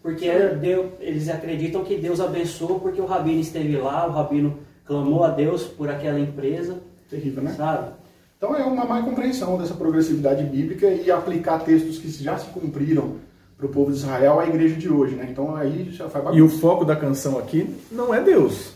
porque 0.03 0.31
Deus, 0.61 0.87
eles 1.01 1.29
acreditam 1.29 1.83
que 1.85 1.97
Deus 1.97 2.21
abençoou 2.21 2.79
porque 2.81 3.01
o 3.01 3.07
rabino 3.07 3.41
esteve 3.41 3.77
lá, 3.77 4.07
o 4.07 4.13
rabino 4.13 4.57
clamou 4.85 5.25
a 5.25 5.29
Deus 5.31 5.65
por 5.65 5.89
aquela 5.91 6.19
empresa, 6.19 6.79
Terrível, 7.11 7.43
né? 7.43 7.55
sabe? 7.57 7.89
Então 8.37 8.55
é 8.55 8.63
uma 8.65 8.85
má 8.85 9.03
compreensão 9.03 9.57
dessa 9.57 9.75
progressividade 9.75 10.45
bíblica 10.45 10.87
e 10.87 11.11
aplicar 11.11 11.59
textos 11.61 11.99
que 11.99 12.09
já 12.23 12.37
se 12.37 12.47
cumpriram 12.49 13.15
para 13.57 13.67
o 13.67 13.69
povo 13.71 13.91
de 13.91 13.97
Israel 13.97 14.39
à 14.39 14.47
igreja 14.47 14.75
de 14.77 14.91
hoje, 14.93 15.15
né? 15.15 15.27
Então 15.31 15.57
aí 15.57 15.89
já 15.91 16.09
faz 16.09 16.25
E 16.37 16.43
o 16.43 16.49
foco 16.49 16.85
da 16.85 16.95
canção 16.95 17.39
aqui 17.39 17.75
não 17.91 18.15
é 18.15 18.21
Deus. 18.21 18.75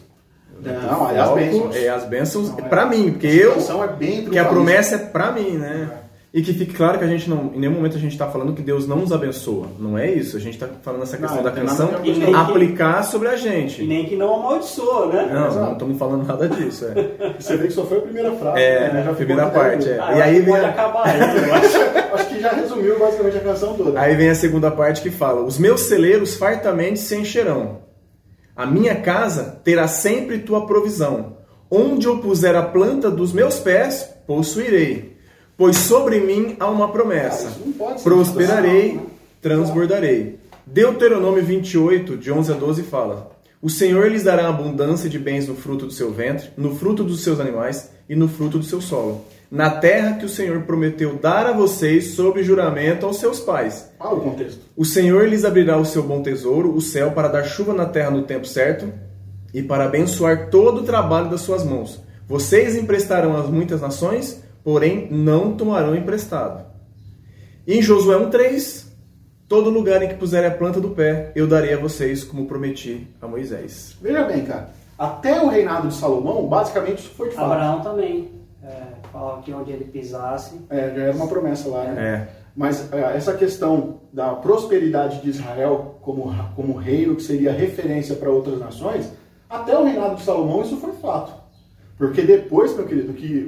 Não, 0.63 1.11
é 1.11 1.19
as 1.19 1.31
bênçãos. 1.35 1.77
É 1.77 1.89
as 1.89 2.05
bênçãos 2.05 2.59
é- 2.59 2.63
pra 2.63 2.87
mim, 2.87 3.13
porque 3.13 3.27
a 3.27 3.33
eu. 3.35 3.51
situação 3.51 3.85
é 3.85 3.89
bem 3.89 4.25
Que 4.27 4.39
a 4.39 4.45
promessa 4.47 4.95
é 4.97 4.99
pra 4.99 5.31
mim, 5.33 5.53
né? 5.59 5.91
E 6.33 6.43
que 6.43 6.53
fique 6.55 6.75
claro 6.75 6.97
que 6.97 7.05
a 7.05 7.09
gente 7.09 7.29
não, 7.29 7.51
em 7.53 7.59
nenhum 7.59 7.73
momento 7.73 7.97
a 7.97 8.01
gente 8.01 8.13
está 8.13 8.29
falando 8.29 8.53
que 8.53 8.63
Deus 8.63 8.87
não 8.87 8.99
nos 8.99 9.11
abençoa. 9.13 9.67
Não 9.81 9.99
é 9.99 10.09
isso. 10.13 10.37
A 10.37 10.41
gente 10.41 10.55
está 10.55 10.69
falando 10.81 11.03
essa 11.03 11.17
questão 11.17 11.39
não 11.39 11.43
da 11.43 11.51
canção 11.51 11.91
aplicar 12.37 13.03
sobre 13.03 13.27
a 13.27 13.35
E 13.35 13.39
gente. 13.39 13.83
nem 13.83 14.05
que 14.07 14.15
não 14.15 14.35
amaldiçoa, 14.37 15.07
né? 15.07 15.29
Não, 15.33 15.47
Exato. 15.49 15.61
não 15.67 15.73
estamos 15.73 15.99
falando 15.99 16.27
nada 16.27 16.49
disso. 16.49 16.85
É, 16.87 17.35
Você 17.39 17.57
vê 17.57 17.67
que 17.67 17.73
só 17.73 17.85
foi 17.85 17.99
a 17.99 18.03
primeira 18.03 18.31
frase. 18.33 18.61
É, 18.63 18.93
né? 18.93 19.03
Já 19.05 19.11
a 19.11 19.15
primeira 19.15 19.47
parte, 19.51 19.89
é. 19.89 19.99
Ah, 20.01 20.13
E 20.19 20.23
aí 20.23 20.31
acho 20.31 20.35
que 20.35 20.41
vem 20.43 20.53
pode 20.55 20.65
a- 20.65 20.69
acabar 20.69 21.07
aí, 21.09 21.19
eu 21.49 21.55
acho. 21.55 22.15
Acho 22.15 22.29
que 22.29 22.41
já 22.41 22.51
resumiu 22.51 22.99
basicamente 23.01 23.37
a 23.37 23.41
canção 23.41 23.75
toda. 23.75 24.01
Aí 24.01 24.15
vem 24.15 24.29
a 24.31 24.35
segunda 24.37 24.71
parte 24.71 25.03
que 25.03 25.11
fala: 25.11 25.43
Os 25.43 25.59
meus 25.59 25.81
celeiros 25.81 26.37
fartamente 26.37 27.01
se 27.01 27.17
encherão. 27.17 27.79
A 28.55 28.67
minha 28.67 28.95
casa 28.95 29.61
terá 29.65 29.89
sempre 29.89 30.39
tua 30.39 30.65
provisão. 30.65 31.39
Onde 31.69 32.07
eu 32.07 32.19
puser 32.19 32.55
a 32.55 32.63
planta 32.63 33.11
dos 33.11 33.33
meus 33.33 33.59
pés, 33.59 34.09
possuirei. 34.29 35.10
Pois 35.61 35.77
sobre 35.77 36.21
mim 36.21 36.57
há 36.59 36.71
uma 36.71 36.89
promessa. 36.91 37.53
Prosperarei, 38.03 38.95
né? 38.95 39.03
transbordarei. 39.43 40.39
Deuteronômio 40.65 41.45
28, 41.45 42.17
de 42.17 42.33
11 42.33 42.53
a 42.53 42.55
12 42.55 42.83
fala: 42.85 43.31
O 43.61 43.69
Senhor 43.69 44.11
lhes 44.11 44.23
dará 44.23 44.49
abundância 44.49 45.07
de 45.07 45.19
bens 45.19 45.47
no 45.47 45.55
fruto 45.55 45.85
do 45.85 45.93
seu 45.93 46.11
ventre, 46.11 46.49
no 46.57 46.75
fruto 46.77 47.05
dos 47.05 47.23
seus 47.23 47.39
animais 47.39 47.91
e 48.09 48.17
no 48.17 48.27
fruto 48.27 48.57
do 48.57 48.65
seu 48.65 48.81
solo, 48.81 49.27
na 49.51 49.69
terra 49.69 50.17
que 50.17 50.25
o 50.25 50.31
Senhor 50.31 50.63
prometeu 50.63 51.17
dar 51.17 51.45
a 51.45 51.53
vocês 51.53 52.13
sob 52.13 52.43
juramento 52.43 53.05
aos 53.05 53.19
seus 53.19 53.39
pais. 53.39 53.93
Fala 53.99 54.15
o 54.15 54.23
contexto. 54.23 54.61
O 54.75 54.87
Senhor 54.87 55.29
lhes 55.29 55.45
abrirá 55.45 55.77
o 55.77 55.85
seu 55.85 56.03
bom 56.03 56.23
tesouro, 56.23 56.75
o 56.75 56.81
céu, 56.81 57.11
para 57.11 57.29
dar 57.29 57.45
chuva 57.45 57.75
na 57.75 57.85
terra 57.85 58.11
no 58.11 58.23
tempo 58.23 58.47
certo 58.47 58.91
e 59.53 59.63
para 59.63 59.85
abençoar 59.85 60.49
todo 60.49 60.81
o 60.81 60.85
trabalho 60.85 61.29
das 61.29 61.43
suas 61.43 61.63
mãos. 61.63 62.01
Vocês 62.27 62.77
emprestarão 62.77 63.37
às 63.37 63.51
muitas 63.51 63.83
nações, 63.83 64.41
porém 64.71 65.09
não 65.11 65.57
tomarão 65.57 65.97
emprestado. 65.97 66.65
E 67.67 67.77
em 67.77 67.83
Josué 67.83 68.17
1,3: 68.17 68.87
Todo 69.49 69.69
lugar 69.69 70.01
em 70.01 70.07
que 70.07 70.15
puserem 70.15 70.49
a 70.49 70.55
planta 70.55 70.81
do 70.81 70.91
pé, 70.91 71.33
eu 71.35 71.49
darei 71.49 71.75
a 71.75 71.77
vocês, 71.77 72.23
como 72.23 72.47
prometi 72.47 73.09
a 73.21 73.27
Moisés. 73.27 73.97
Veja 74.01 74.23
bem, 74.23 74.45
cara. 74.45 74.71
Até 74.97 75.43
o 75.43 75.49
reinado 75.49 75.89
de 75.89 75.95
Salomão, 75.95 76.47
basicamente 76.47 77.01
isso 77.01 77.11
foi 77.17 77.31
de 77.31 77.35
fato. 77.35 77.51
Abraão 77.51 77.81
também. 77.81 78.31
É, 78.63 78.83
falava 79.11 79.43
que 79.43 79.53
onde 79.53 79.73
ele 79.73 79.87
pisasse. 79.87 80.61
É, 80.71 80.93
já 80.95 81.03
era 81.03 81.17
uma 81.17 81.27
promessa 81.27 81.69
lá, 81.69 81.83
né? 81.83 82.01
É. 82.01 82.41
Mas 82.55 82.93
é, 82.93 83.17
essa 83.17 83.35
questão 83.35 84.03
da 84.13 84.35
prosperidade 84.35 85.21
de 85.21 85.31
Israel 85.31 85.97
como, 86.01 86.33
como 86.55 86.77
reino 86.77 87.17
que 87.17 87.23
seria 87.25 87.51
referência 87.51 88.15
para 88.15 88.31
outras 88.31 88.61
nações, 88.61 89.11
até 89.49 89.77
o 89.77 89.83
reinado 89.83 90.15
de 90.15 90.23
Salomão 90.23 90.63
isso 90.63 90.77
foi 90.77 90.93
fato. 90.93 91.40
Porque 92.01 92.23
depois, 92.23 92.75
meu 92.75 92.87
querido, 92.87 93.13
que 93.13 93.47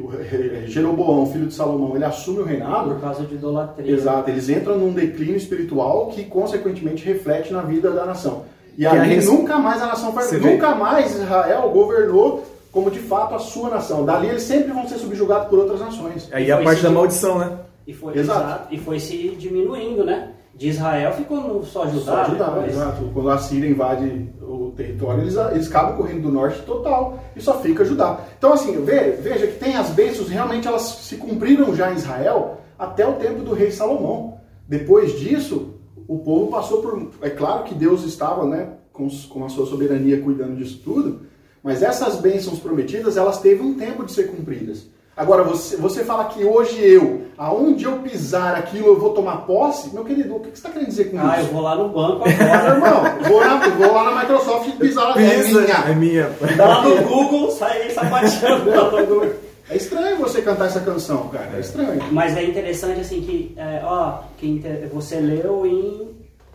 Jeroboão, 0.67 1.27
filho 1.33 1.47
de 1.47 1.55
Salomão, 1.55 1.97
ele 1.97 2.05
assume 2.05 2.41
o 2.41 2.45
reinado, 2.45 2.91
Por 2.91 3.01
causa 3.01 3.25
de 3.25 3.35
idolatria. 3.35 3.91
Exato, 3.91 4.29
eles 4.31 4.49
entram 4.51 4.77
num 4.79 4.93
declínio 4.93 5.37
espiritual 5.37 6.09
que 6.09 6.23
consequentemente 6.25 7.03
reflete 7.05 7.51
na 7.51 7.63
vida 7.63 7.91
da 7.91 8.05
nação. 8.05 8.45
E 8.77 8.83
Que 8.83 8.87
ali 8.87 8.99
a 8.99 9.03
res- 9.05 9.27
nunca 9.27 9.59
mais 9.59 9.83
a 9.83 9.87
nação 9.87 10.13
foi, 10.13 10.23
Você 10.25 10.39
vê? 10.39 10.51
nunca 10.53 10.75
mais 10.75 11.15
Israel 11.15 11.71
governou 11.71 12.45
como 12.71 12.91
de 12.91 12.99
fato 13.01 13.35
a 13.35 13.39
sua 13.39 13.71
nação. 13.71 14.05
Dali 14.05 14.29
eles 14.29 14.43
sempre 14.43 14.71
vão 14.73 14.87
ser 14.87 14.99
subjugados 14.99 15.49
por 15.49 15.59
outras 15.59 15.81
nações. 15.81 16.29
Aí 16.31 16.53
a 16.53 16.57
Foi 16.57 16.65
parte 16.67 16.77
esse 16.79 16.87
da 16.87 16.91
maldição, 16.91 17.39
né? 17.39 17.53
E 17.87 17.93
foi, 17.95 18.17
Exato. 18.19 18.39
exato, 18.41 18.75
e 18.75 18.79
foi 18.79 19.01
se 19.01 19.17
diminuindo, 19.39 20.05
né? 20.05 20.29
De 20.55 20.69
Israel 20.69 21.13
ficou 21.13 21.41
no 21.41 21.65
só 21.65 21.87
Judá. 21.87 22.25
Só 22.25 22.31
Judá, 22.31 22.51
depois. 22.51 22.73
exato. 22.73 23.11
Quando 23.15 23.31
a 23.31 23.39
Síria 23.39 23.69
invade 23.71 24.29
o 24.43 24.73
território, 24.77 25.23
eles, 25.23 25.35
eles 25.37 25.69
acabam 25.69 25.97
correndo 25.97 26.23
do 26.23 26.31
norte 26.31 26.61
total 26.63 27.19
e 27.35 27.41
só 27.41 27.59
fica 27.61 27.85
Judá. 27.85 28.21
Então, 28.39 28.53
assim, 28.53 28.85
ve- 28.85 29.13
veja 29.13 29.47
que 29.47 29.59
tem 29.59 29.77
as 29.77 29.91
bênçãos, 29.91 30.29
realmente 30.29 30.69
elas 30.69 30.83
se 30.83 31.17
cumpriram 31.17 31.75
já 31.75 31.91
em 31.91 31.97
Israel 31.97 32.59
até 32.79 33.07
o 33.07 33.15
tempo 33.15 33.43
do 33.43 33.55
rei 33.55 33.71
Salomão. 33.71 34.39
Depois 34.69 35.19
disso, 35.19 35.75
o 36.07 36.19
povo 36.19 36.51
passou 36.51 36.83
por. 36.83 37.11
É 37.23 37.31
claro 37.31 37.65
que 37.65 37.75
Deus 37.75 38.05
estava 38.05 38.45
né, 38.47 38.69
com, 38.93 39.09
com 39.31 39.45
a 39.45 39.49
sua 39.49 39.67
soberania 39.67 40.21
cuidando 40.21 40.57
disso 40.57 40.81
tudo, 40.85 41.23
mas 41.63 41.83
essas 41.83 42.17
bênçãos 42.21 42.59
prometidas, 42.59 43.17
elas 43.17 43.41
teve 43.41 43.63
um 43.63 43.75
tempo 43.75 44.05
de 44.05 44.13
ser 44.13 44.25
cumpridas. 44.31 44.87
Agora, 45.17 45.43
você, 45.43 45.77
você 45.77 46.05
fala 46.05 46.25
que 46.27 46.43
hoje 46.43 46.81
eu, 46.83 47.23
aonde 47.37 47.85
eu 47.85 47.99
pisar 47.99 48.55
aquilo, 48.55 48.87
eu 48.87 48.99
vou 48.99 49.11
tomar 49.11 49.39
posse? 49.47 49.93
Meu 49.93 50.05
querido, 50.05 50.37
o 50.37 50.41
que 50.41 50.47
você 50.47 50.53
está 50.55 50.71
querendo 50.71 50.89
dizer 50.89 51.11
com 51.11 51.19
Ah, 51.19 51.35
eu 51.37 51.43
isso? 51.45 51.53
vou 51.53 51.61
lá 51.63 51.75
no 51.75 51.89
banco 51.91 52.25
Meu 52.29 52.53
agora. 52.55 52.75
irmão, 52.75 53.29
vou, 53.29 53.41
na- 53.45 53.69
vou 53.69 53.93
lá 53.93 54.11
na 54.11 54.21
Microsoft 54.23 54.69
e 54.69 54.73
pisar 54.73 55.05
lá 55.11 55.21
é 55.23 55.35
Pisa, 55.43 55.61
minha. 55.61 55.75
é 55.75 55.95
minha. 55.95 56.31
Dá 56.57 56.67
lá 56.67 56.83
no 56.89 57.03
Google, 57.07 57.51
sai 57.51 57.91
sapateando. 57.91 59.35
É 59.69 59.77
estranho 59.77 60.17
você 60.17 60.41
cantar 60.43 60.67
essa 60.67 60.81
canção, 60.81 61.29
cara. 61.29 61.51
É 61.57 61.61
estranho. 61.61 62.03
Mas 62.11 62.37
é 62.37 62.45
interessante 62.45 63.01
assim 63.01 63.21
que, 63.21 63.55
é, 63.57 63.81
ó, 63.85 64.19
que 64.39 64.63
você 64.93 65.17
leu 65.21 65.67
em, 65.67 66.09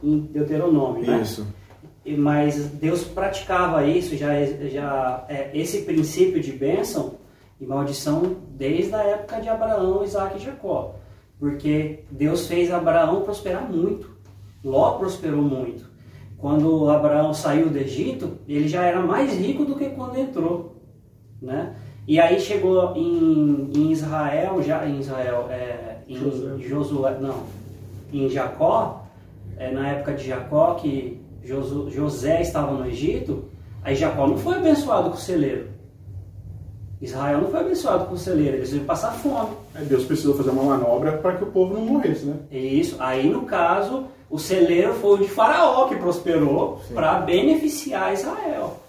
em 0.03 0.19
Deuteronômio, 0.31 1.05
né? 1.05 1.19
Isso. 1.21 1.45
E- 2.05 2.15
Mas 2.17 2.55
Deus 2.55 3.03
praticava 3.03 3.85
isso, 3.85 4.15
já, 4.17 4.29
já 4.69 5.25
é, 5.29 5.51
esse 5.53 5.79
princípio 5.83 6.41
de 6.41 6.51
bênção 6.51 7.13
e 7.59 7.65
maldição 7.65 8.35
desde 8.51 8.93
a 8.93 9.03
época 9.03 9.41
de 9.41 9.49
Abraão, 9.49 10.03
Isaac 10.03 10.37
e 10.37 10.43
Jacó. 10.45 10.95
Porque 11.39 12.03
Deus 12.11 12.47
fez 12.47 12.71
Abraão 12.71 13.21
prosperar 13.21 13.69
muito. 13.71 14.09
Ló 14.63 14.97
prosperou 14.97 15.41
muito. 15.41 15.85
Quando 16.37 16.89
Abraão 16.89 17.33
saiu 17.33 17.69
do 17.69 17.77
Egito, 17.77 18.37
ele 18.47 18.67
já 18.67 18.83
era 18.83 19.01
mais 19.01 19.33
rico 19.33 19.65
do 19.65 19.75
que 19.75 19.89
quando 19.89 20.17
entrou. 20.17 20.75
Né? 21.41 21.75
E 22.07 22.19
aí 22.19 22.39
chegou 22.39 22.95
em, 22.95 23.69
em 23.75 23.91
Israel, 23.91 24.61
já 24.63 24.87
em 24.87 24.99
Israel, 24.99 25.47
é, 25.49 25.97
em 26.07 26.15
Josué. 26.15 26.57
Josué, 26.59 27.17
não, 27.19 27.43
em 28.13 28.29
Jacó, 28.29 29.03
é, 29.57 29.71
na 29.71 29.89
época 29.89 30.13
de 30.13 30.27
Jacó, 30.27 30.75
que 30.75 31.21
Josu- 31.43 31.89
José 31.89 32.41
estava 32.41 32.71
no 32.71 32.85
Egito, 32.87 33.45
aí 33.83 33.95
Jacó 33.95 34.27
não 34.27 34.37
foi 34.37 34.55
abençoado 34.57 35.09
com 35.09 35.15
o 35.17 35.19
celeiro. 35.19 35.67
Israel 37.01 37.41
não 37.41 37.51
foi 37.51 37.59
abençoado 37.59 38.05
com 38.05 38.15
o 38.15 38.17
celeiro, 38.17 38.57
eles 38.57 38.73
iam 38.73 38.83
passar 38.83 39.11
fome. 39.11 39.55
Aí 39.75 39.85
Deus 39.85 40.05
precisou 40.05 40.35
fazer 40.35 40.49
uma 40.49 40.63
manobra 40.63 41.13
para 41.17 41.35
que 41.35 41.43
o 41.43 41.47
povo 41.47 41.73
não 41.73 41.81
morresse, 41.81 42.25
né? 42.25 42.35
Isso. 42.51 42.95
Aí, 42.99 43.29
no 43.29 43.43
caso, 43.43 44.05
o 44.29 44.39
celeiro 44.39 44.93
foi 44.95 45.11
o 45.11 45.17
de 45.17 45.29
Faraó 45.29 45.87
que 45.87 45.95
prosperou 45.95 46.81
para 46.93 47.19
beneficiar 47.19 48.13
Israel. 48.13 48.81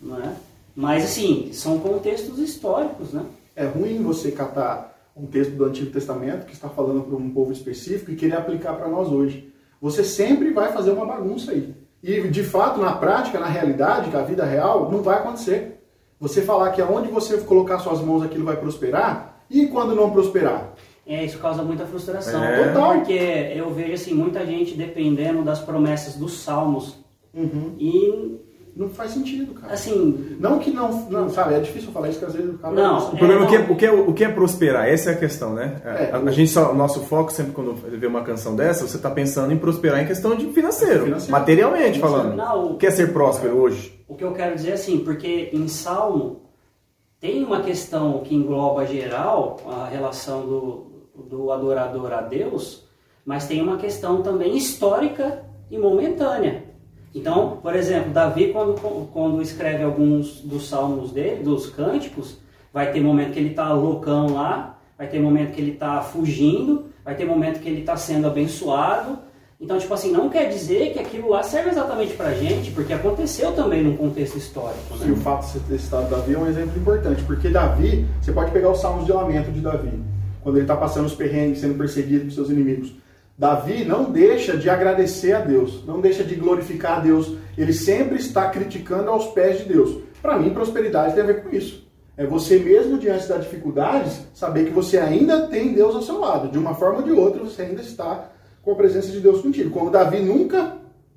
Não 0.00 0.20
é? 0.20 0.32
Mas, 0.74 1.04
assim, 1.04 1.50
são 1.52 1.78
contextos 1.78 2.38
históricos, 2.38 3.12
né? 3.12 3.24
É 3.54 3.64
ruim 3.64 4.02
você 4.02 4.30
catar 4.30 4.94
um 5.16 5.24
texto 5.24 5.52
do 5.52 5.64
Antigo 5.64 5.90
Testamento 5.90 6.44
que 6.44 6.52
está 6.52 6.68
falando 6.68 7.04
para 7.04 7.16
um 7.16 7.30
povo 7.30 7.50
específico 7.50 8.10
e 8.10 8.16
querer 8.16 8.36
aplicar 8.36 8.74
para 8.74 8.86
nós 8.86 9.08
hoje. 9.08 9.50
Você 9.80 10.04
sempre 10.04 10.52
vai 10.52 10.70
fazer 10.72 10.90
uma 10.90 11.06
bagunça 11.06 11.52
aí. 11.52 11.74
E, 12.02 12.28
de 12.28 12.42
fato, 12.44 12.78
na 12.80 12.92
prática, 12.92 13.40
na 13.40 13.46
realidade, 13.46 14.10
na 14.10 14.20
vida 14.20 14.44
real, 14.44 14.92
não 14.92 15.02
vai 15.02 15.16
acontecer. 15.16 15.75
Você 16.20 16.42
falar 16.42 16.70
que 16.70 16.80
aonde 16.80 17.08
você 17.08 17.36
colocar 17.38 17.78
suas 17.78 18.00
mãos 18.00 18.22
aquilo 18.22 18.44
vai 18.44 18.56
prosperar, 18.56 19.42
e 19.50 19.66
quando 19.66 19.94
não 19.94 20.10
prosperar? 20.10 20.72
É, 21.06 21.24
isso 21.24 21.38
causa 21.38 21.62
muita 21.62 21.84
frustração. 21.86 22.42
É. 22.42 22.68
Total. 22.68 22.94
Porque 22.94 23.12
eu 23.12 23.70
vejo, 23.70 23.92
assim, 23.92 24.12
muita 24.14 24.44
gente 24.44 24.74
dependendo 24.74 25.42
das 25.42 25.60
promessas 25.60 26.14
dos 26.14 26.40
salmos. 26.40 26.96
Uhum. 27.34 27.74
E, 27.78 28.40
Não 28.74 28.88
faz 28.90 29.12
sentido, 29.12 29.54
cara. 29.54 29.72
assim, 29.72 30.36
Não 30.40 30.58
que 30.58 30.70
não, 30.70 30.90
não, 31.08 31.28
sabe, 31.30 31.54
é 31.54 31.60
difícil 31.60 31.90
falar 31.92 32.08
isso 32.10 32.18
que 32.18 32.24
às 32.26 32.34
vezes 32.34 32.54
o 32.54 32.58
cara 32.58 32.74
Não, 32.74 32.98
O 33.12 33.16
problema 33.16 33.42
é, 33.42 33.44
É, 33.44 33.46
o, 33.46 33.48
que 33.48 33.54
é, 33.56 33.58
não. 33.58 33.70
o, 33.72 33.76
que 33.76 33.86
é, 33.86 33.92
o 33.92 34.12
que 34.12 34.24
é 34.24 34.28
prosperar, 34.28 34.86
essa 34.88 35.10
é 35.10 35.12
a 35.14 35.16
questão, 35.16 35.54
né? 35.54 35.80
A- 35.84 35.88
É, 35.90 36.10
a, 36.12 36.18
o- 36.18 36.28
a 36.28 36.30
gente 36.30 36.50
só, 36.50 36.72
o 36.72 36.74
nosso 36.74 37.00
foco 37.04 37.32
sempre 37.32 37.52
quando 37.52 37.72
vê 37.74 38.06
uma 38.06 38.22
canção 38.22 38.54
dessa, 38.56 38.86
você 38.86 38.96
está 38.98 39.10
pensando 39.10 39.50
em 39.52 39.56
prosperar 39.56 40.02
em 40.02 40.06
questão 40.06 40.34
de 40.34 40.46
financeiro, 40.48 41.04
Financeiro. 41.04 41.32
materialmente 41.32 41.98
Financeiro. 41.98 42.08
falando. 42.22 42.36
Não, 42.36 42.64
o- 42.66 42.72
o 42.72 42.76
que 42.76 42.86
é 42.86 42.90
ser 42.90 43.12
próspero 43.14 43.56
hoje? 43.56 43.95
O 44.08 44.14
que 44.14 44.24
eu 44.24 44.32
quero 44.32 44.54
dizer 44.54 44.70
é 44.70 44.74
assim, 44.74 45.00
porque 45.00 45.50
em 45.52 45.66
Salmo 45.68 46.42
tem 47.18 47.42
uma 47.42 47.60
questão 47.60 48.20
que 48.20 48.34
engloba 48.34 48.86
geral 48.86 49.58
a 49.66 49.88
relação 49.88 50.46
do, 50.46 50.86
do 51.28 51.50
adorador 51.50 52.12
a 52.12 52.20
Deus, 52.20 52.84
mas 53.24 53.48
tem 53.48 53.60
uma 53.60 53.76
questão 53.76 54.22
também 54.22 54.56
histórica 54.56 55.44
e 55.70 55.78
momentânea. 55.78 56.64
Então, 57.14 57.58
por 57.62 57.74
exemplo, 57.74 58.12
Davi, 58.12 58.52
quando, 58.52 59.08
quando 59.12 59.40
escreve 59.40 59.82
alguns 59.82 60.40
dos 60.42 60.68
salmos 60.68 61.10
dele, 61.10 61.42
dos 61.42 61.70
cânticos, 61.70 62.36
vai 62.72 62.92
ter 62.92 63.00
momento 63.00 63.32
que 63.32 63.38
ele 63.38 63.50
está 63.50 63.72
loucão 63.72 64.34
lá, 64.34 64.78
vai 64.98 65.08
ter 65.08 65.18
momento 65.18 65.54
que 65.54 65.60
ele 65.60 65.72
está 65.72 66.02
fugindo, 66.02 66.90
vai 67.02 67.14
ter 67.14 67.24
momento 67.24 67.60
que 67.60 67.68
ele 67.68 67.80
está 67.80 67.96
sendo 67.96 68.26
abençoado. 68.26 69.18
Então, 69.58 69.78
tipo 69.78 69.94
assim, 69.94 70.12
não 70.12 70.28
quer 70.28 70.50
dizer 70.50 70.92
que 70.92 70.98
aquilo 70.98 71.30
lá 71.30 71.42
serve 71.42 71.70
exatamente 71.70 72.12
pra 72.12 72.34
gente, 72.34 72.70
porque 72.72 72.92
aconteceu 72.92 73.52
também 73.52 73.82
num 73.82 73.96
contexto 73.96 74.36
histórico, 74.36 74.94
E 75.00 75.10
o 75.10 75.16
né? 75.16 75.22
fato 75.22 75.46
de 75.46 75.52
você 75.52 75.60
ter 75.60 75.78
citado 75.78 76.10
Davi 76.10 76.34
é 76.34 76.38
um 76.38 76.46
exemplo 76.46 76.78
importante, 76.78 77.22
porque 77.22 77.48
Davi, 77.48 78.06
você 78.20 78.32
pode 78.32 78.50
pegar 78.50 78.70
os 78.70 78.80
salmos 78.80 79.06
de 79.06 79.12
lamento 79.12 79.50
de 79.50 79.60
Davi, 79.60 79.98
quando 80.42 80.56
ele 80.56 80.64
está 80.64 80.76
passando 80.76 81.06
os 81.06 81.14
perrengues, 81.14 81.60
sendo 81.60 81.78
perseguido 81.78 82.26
por 82.26 82.32
seus 82.32 82.50
inimigos. 82.50 82.92
Davi 83.38 83.82
não 83.84 84.10
deixa 84.10 84.58
de 84.58 84.68
agradecer 84.68 85.32
a 85.32 85.40
Deus, 85.40 85.84
não 85.86 86.00
deixa 86.02 86.22
de 86.22 86.34
glorificar 86.34 86.98
a 86.98 87.00
Deus, 87.00 87.32
ele 87.56 87.72
sempre 87.72 88.18
está 88.18 88.50
criticando 88.50 89.10
aos 89.10 89.26
pés 89.28 89.58
de 89.58 89.64
Deus. 89.64 90.02
Para 90.20 90.38
mim, 90.38 90.50
prosperidade 90.50 91.14
tem 91.14 91.22
a 91.22 91.26
ver 91.26 91.42
com 91.42 91.54
isso. 91.54 91.86
É 92.14 92.26
você 92.26 92.58
mesmo 92.58 92.98
diante 92.98 93.26
das 93.26 93.42
dificuldades 93.42 94.20
saber 94.34 94.64
que 94.66 94.70
você 94.70 94.98
ainda 94.98 95.46
tem 95.48 95.72
Deus 95.72 95.94
ao 95.94 96.02
seu 96.02 96.18
lado. 96.18 96.48
De 96.48 96.58
uma 96.58 96.74
forma 96.74 96.98
ou 96.98 97.04
de 97.04 97.12
outra, 97.12 97.42
você 97.42 97.62
ainda 97.62 97.82
está 97.82 98.30
com 98.66 98.72
a 98.72 98.74
presença 98.74 99.12
de 99.12 99.20
Deus 99.20 99.40
contigo. 99.40 99.70
Como 99.70 99.90
Davi 99.90 100.18
nunca 100.18 100.72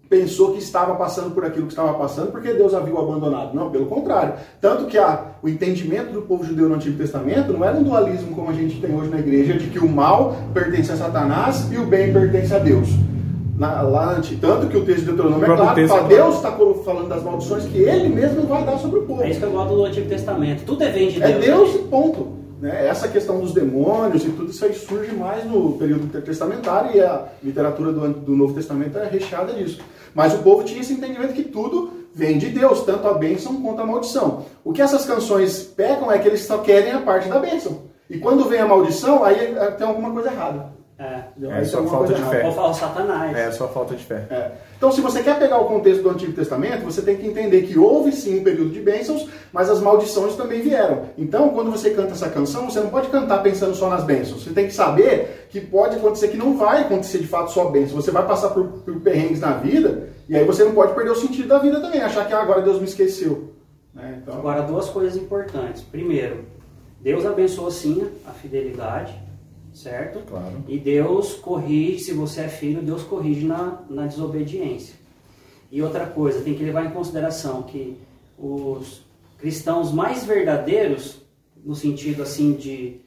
pensou 0.07 0.51
que 0.51 0.59
estava 0.59 0.93
passando 0.93 1.31
por 1.31 1.43
aquilo 1.43 1.65
que 1.65 1.71
estava 1.71 1.95
passando 1.95 2.31
porque 2.31 2.53
Deus 2.53 2.75
havia 2.75 2.93
o 2.93 2.99
abandonado. 2.99 3.55
Não, 3.55 3.71
pelo 3.71 3.87
contrário. 3.87 4.33
Tanto 4.61 4.85
que 4.85 4.99
a, 4.99 5.31
o 5.41 5.49
entendimento 5.49 6.13
do 6.13 6.21
povo 6.21 6.43
judeu 6.43 6.69
no 6.69 6.75
Antigo 6.75 6.95
Testamento 6.95 7.51
não 7.51 7.65
era 7.65 7.75
um 7.75 7.81
dualismo 7.81 8.35
como 8.35 8.51
a 8.51 8.53
gente 8.53 8.79
tem 8.79 8.95
hoje 8.95 9.09
na 9.09 9.17
igreja, 9.17 9.53
de 9.53 9.65
que 9.65 9.79
o 9.79 9.89
mal 9.89 10.35
pertence 10.53 10.91
a 10.91 10.97
Satanás 10.97 11.67
e 11.71 11.77
o 11.77 11.87
bem 11.87 12.13
pertence 12.13 12.53
a 12.53 12.59
Deus. 12.59 12.87
Na, 13.57 13.81
lá, 13.81 14.21
tanto 14.39 14.67
que 14.67 14.77
o 14.77 14.85
texto 14.85 14.99
de 14.99 15.05
Deuteronômio 15.07 15.51
é 15.51 15.55
claro, 15.57 15.87
fala, 15.87 16.07
Deus 16.07 16.35
está 16.35 16.51
falando 16.51 17.09
das 17.09 17.23
maldições 17.23 17.65
que 17.65 17.79
ele 17.79 18.09
mesmo 18.09 18.43
vai 18.43 18.63
dar 18.63 18.77
sobre 18.77 18.99
o 18.99 19.01
povo. 19.03 19.23
É 19.23 19.31
isso 19.31 19.39
que 19.39 19.45
eu 19.45 19.51
gosto 19.51 19.73
do 19.73 19.85
Antigo 19.85 20.07
Testamento. 20.07 20.63
Tudo 20.65 20.83
é 20.83 20.91
vem 20.91 21.09
de 21.09 21.19
Deus. 21.19 21.31
É 21.31 21.39
Deus 21.39 21.75
e 21.75 21.79
ponto. 21.79 22.27
Né? 22.59 22.87
Essa 22.87 23.07
questão 23.07 23.39
dos 23.39 23.53
demônios 23.53 24.23
e 24.25 24.29
tudo 24.29 24.51
isso 24.51 24.65
aí 24.65 24.73
surge 24.73 25.13
mais 25.15 25.45
no 25.45 25.77
período 25.77 26.05
intertestamentário 26.05 26.95
e 26.95 27.01
a 27.01 27.25
literatura 27.41 27.91
do, 27.91 28.09
do 28.09 28.35
Novo 28.35 28.53
Testamento 28.53 28.97
é 28.97 29.07
recheada 29.07 29.53
disso. 29.53 29.79
Mas 30.13 30.33
o 30.33 30.39
povo 30.39 30.63
tinha 30.63 30.81
esse 30.81 30.93
entendimento 30.93 31.33
que 31.33 31.43
tudo 31.43 31.91
vem 32.13 32.37
de 32.37 32.49
Deus, 32.49 32.83
tanto 32.83 33.07
a 33.07 33.13
bênção 33.13 33.61
quanto 33.61 33.81
a 33.81 33.85
maldição. 33.85 34.45
O 34.63 34.73
que 34.73 34.81
essas 34.81 35.05
canções 35.05 35.63
pecam 35.63 36.11
é 36.11 36.19
que 36.19 36.27
eles 36.27 36.41
só 36.41 36.57
querem 36.57 36.91
a 36.91 37.01
parte 37.01 37.29
da 37.29 37.39
bênção. 37.39 37.83
E 38.09 38.17
quando 38.17 38.45
vem 38.45 38.59
a 38.59 38.67
maldição, 38.67 39.23
aí 39.23 39.55
é, 39.55 39.71
tem 39.71 39.87
alguma 39.87 40.11
coisa 40.11 40.31
errada. 40.31 40.78
É, 40.99 41.23
é 41.61 41.63
só 41.63 41.81
falta 41.85 42.13
de 42.13 42.21
fé. 42.23 42.45
Ou 42.45 42.51
fala 42.51 42.73
Satanás. 42.73 43.37
É 43.37 43.49
só 43.51 43.69
falta 43.69 43.95
de 43.95 44.03
fé. 44.03 44.25
É. 44.29 44.51
Então, 44.75 44.91
se 44.91 44.99
você 44.99 45.23
quer 45.23 45.39
pegar 45.39 45.57
o 45.57 45.65
contexto 45.65 46.03
do 46.03 46.09
Antigo 46.09 46.33
Testamento, 46.33 46.83
você 46.83 47.01
tem 47.01 47.15
que 47.15 47.25
entender 47.25 47.61
que 47.61 47.79
houve 47.79 48.11
sim 48.11 48.41
um 48.41 48.43
período 48.43 48.71
de 48.71 48.81
bênçãos, 48.81 49.25
mas 49.53 49.69
as 49.69 49.79
maldições 49.79 50.35
também 50.35 50.61
vieram. 50.61 51.03
Então, 51.17 51.49
quando 51.51 51.71
você 51.71 51.91
canta 51.91 52.11
essa 52.11 52.27
canção, 52.27 52.69
você 52.69 52.81
não 52.81 52.89
pode 52.89 53.07
cantar 53.07 53.41
pensando 53.41 53.73
só 53.75 53.89
nas 53.89 54.03
bênçãos. 54.03 54.43
Você 54.43 54.49
tem 54.49 54.67
que 54.67 54.73
saber 54.73 55.47
que 55.49 55.61
pode 55.61 55.95
acontecer 55.95 56.27
que 56.27 56.37
não 56.37 56.57
vai 56.57 56.81
acontecer 56.81 57.19
de 57.19 57.27
fato 57.27 57.51
só 57.51 57.69
bênçãos. 57.69 58.03
Você 58.03 58.11
vai 58.11 58.27
passar 58.27 58.49
por, 58.49 58.65
por 58.65 58.99
perrengues 58.99 59.39
na 59.39 59.53
vida, 59.53 60.09
e 60.27 60.35
aí 60.35 60.43
você 60.43 60.65
não 60.65 60.73
pode 60.73 60.93
perder 60.93 61.11
o 61.11 61.15
sentido 61.15 61.47
da 61.47 61.59
vida 61.59 61.79
também, 61.79 62.01
achar 62.01 62.27
que 62.27 62.33
ah, 62.33 62.41
agora 62.41 62.61
Deus 62.61 62.77
me 62.77 62.85
esqueceu. 62.85 63.53
Né? 63.93 64.19
Então... 64.21 64.37
Agora, 64.37 64.63
duas 64.63 64.89
coisas 64.89 65.15
importantes. 65.15 65.81
Primeiro, 65.81 66.43
Deus 66.99 67.25
abençoou 67.25 67.71
sim 67.71 68.05
a 68.27 68.31
fidelidade 68.31 69.28
certo? 69.73 70.19
Claro. 70.27 70.63
E 70.67 70.77
Deus 70.77 71.33
corrige, 71.35 71.99
se 71.99 72.13
você 72.13 72.41
é 72.41 72.47
filho, 72.47 72.81
Deus 72.81 73.03
corrige 73.03 73.45
na, 73.45 73.81
na 73.89 74.05
desobediência. 74.05 74.95
E 75.71 75.81
outra 75.81 76.05
coisa, 76.05 76.41
tem 76.41 76.55
que 76.55 76.63
levar 76.63 76.85
em 76.85 76.91
consideração 76.91 77.63
que 77.63 77.97
os 78.37 79.03
cristãos 79.37 79.91
mais 79.91 80.25
verdadeiros, 80.25 81.21
no 81.63 81.75
sentido 81.75 82.23
assim 82.23 82.53
de, 82.53 83.01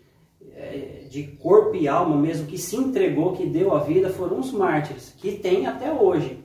é, 0.55 1.05
de 1.11 1.25
corpo 1.25 1.75
e 1.75 1.89
alma 1.89 2.17
mesmo, 2.17 2.47
que 2.47 2.59
se 2.59 2.77
entregou, 2.77 3.33
que 3.33 3.47
deu 3.47 3.75
a 3.75 3.81
vida, 3.81 4.11
foram 4.11 4.39
os 4.39 4.53
mártires, 4.53 5.15
que 5.19 5.33
tem 5.33 5.67
até 5.67 5.93
hoje. 5.93 6.39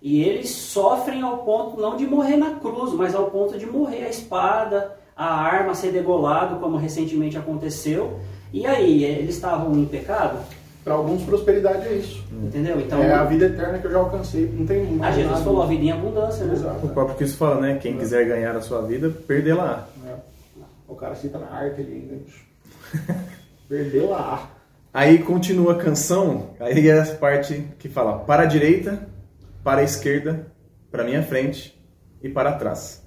E 0.00 0.22
eles 0.22 0.50
sofrem 0.50 1.22
ao 1.22 1.38
ponto 1.38 1.80
não 1.80 1.96
de 1.96 2.06
morrer 2.06 2.36
na 2.36 2.56
cruz, 2.56 2.92
mas 2.92 3.14
ao 3.14 3.30
ponto 3.30 3.56
de 3.56 3.66
morrer 3.66 4.04
a 4.04 4.10
espada, 4.10 4.98
a 5.16 5.32
arma 5.32 5.74
ser 5.74 5.92
degolado, 5.92 6.58
como 6.58 6.76
recentemente 6.76 7.38
aconteceu, 7.38 8.18
e 8.52 8.66
aí, 8.66 9.04
eles 9.04 9.34
estavam 9.34 9.72
em 9.78 9.86
pecado? 9.86 10.38
Para 10.84 10.94
alguns, 10.94 11.22
prosperidade 11.22 11.86
é 11.86 11.92
isso. 11.94 12.24
Entendeu? 12.30 12.80
Então, 12.80 13.02
é 13.02 13.12
a 13.12 13.24
vida 13.24 13.46
eterna 13.46 13.78
que 13.78 13.86
eu 13.86 13.92
já 13.92 13.98
alcancei. 13.98 14.52
Não 14.52 14.66
tem 14.66 14.84
mais. 14.92 15.14
A 15.14 15.16
Jesus 15.16 15.32
nada. 15.32 15.44
falou 15.44 15.62
a 15.62 15.66
vida 15.66 15.84
em 15.84 15.92
abundância, 15.92 16.44
né? 16.44 16.54
Exato. 16.54 16.84
O 16.84 16.88
próprio 16.88 17.16
Cristo 17.16 17.38
fala, 17.38 17.60
né? 17.60 17.78
Quem 17.80 17.94
é. 17.94 17.98
quiser 17.98 18.26
ganhar 18.26 18.56
a 18.56 18.60
sua 18.60 18.82
vida, 18.82 19.08
perder 19.08 19.54
lá. 19.54 19.88
É. 20.06 20.14
O 20.88 20.94
cara 20.96 21.14
cita 21.14 21.38
na 21.38 21.46
arte 21.46 21.80
ali 21.80 22.10
ainda. 22.10 23.20
perder 23.68 24.08
lá. 24.08 24.50
Aí 24.92 25.20
continua 25.20 25.72
a 25.72 25.76
canção, 25.76 26.50
aí 26.60 26.88
é 26.88 27.00
a 27.00 27.06
parte 27.14 27.64
que 27.78 27.88
fala 27.88 28.18
para 28.18 28.42
a 28.42 28.46
direita, 28.46 29.08
para 29.64 29.80
a 29.80 29.84
esquerda, 29.84 30.46
para 30.90 31.02
minha 31.02 31.22
frente 31.22 31.80
e 32.22 32.28
para 32.28 32.52
trás 32.52 33.01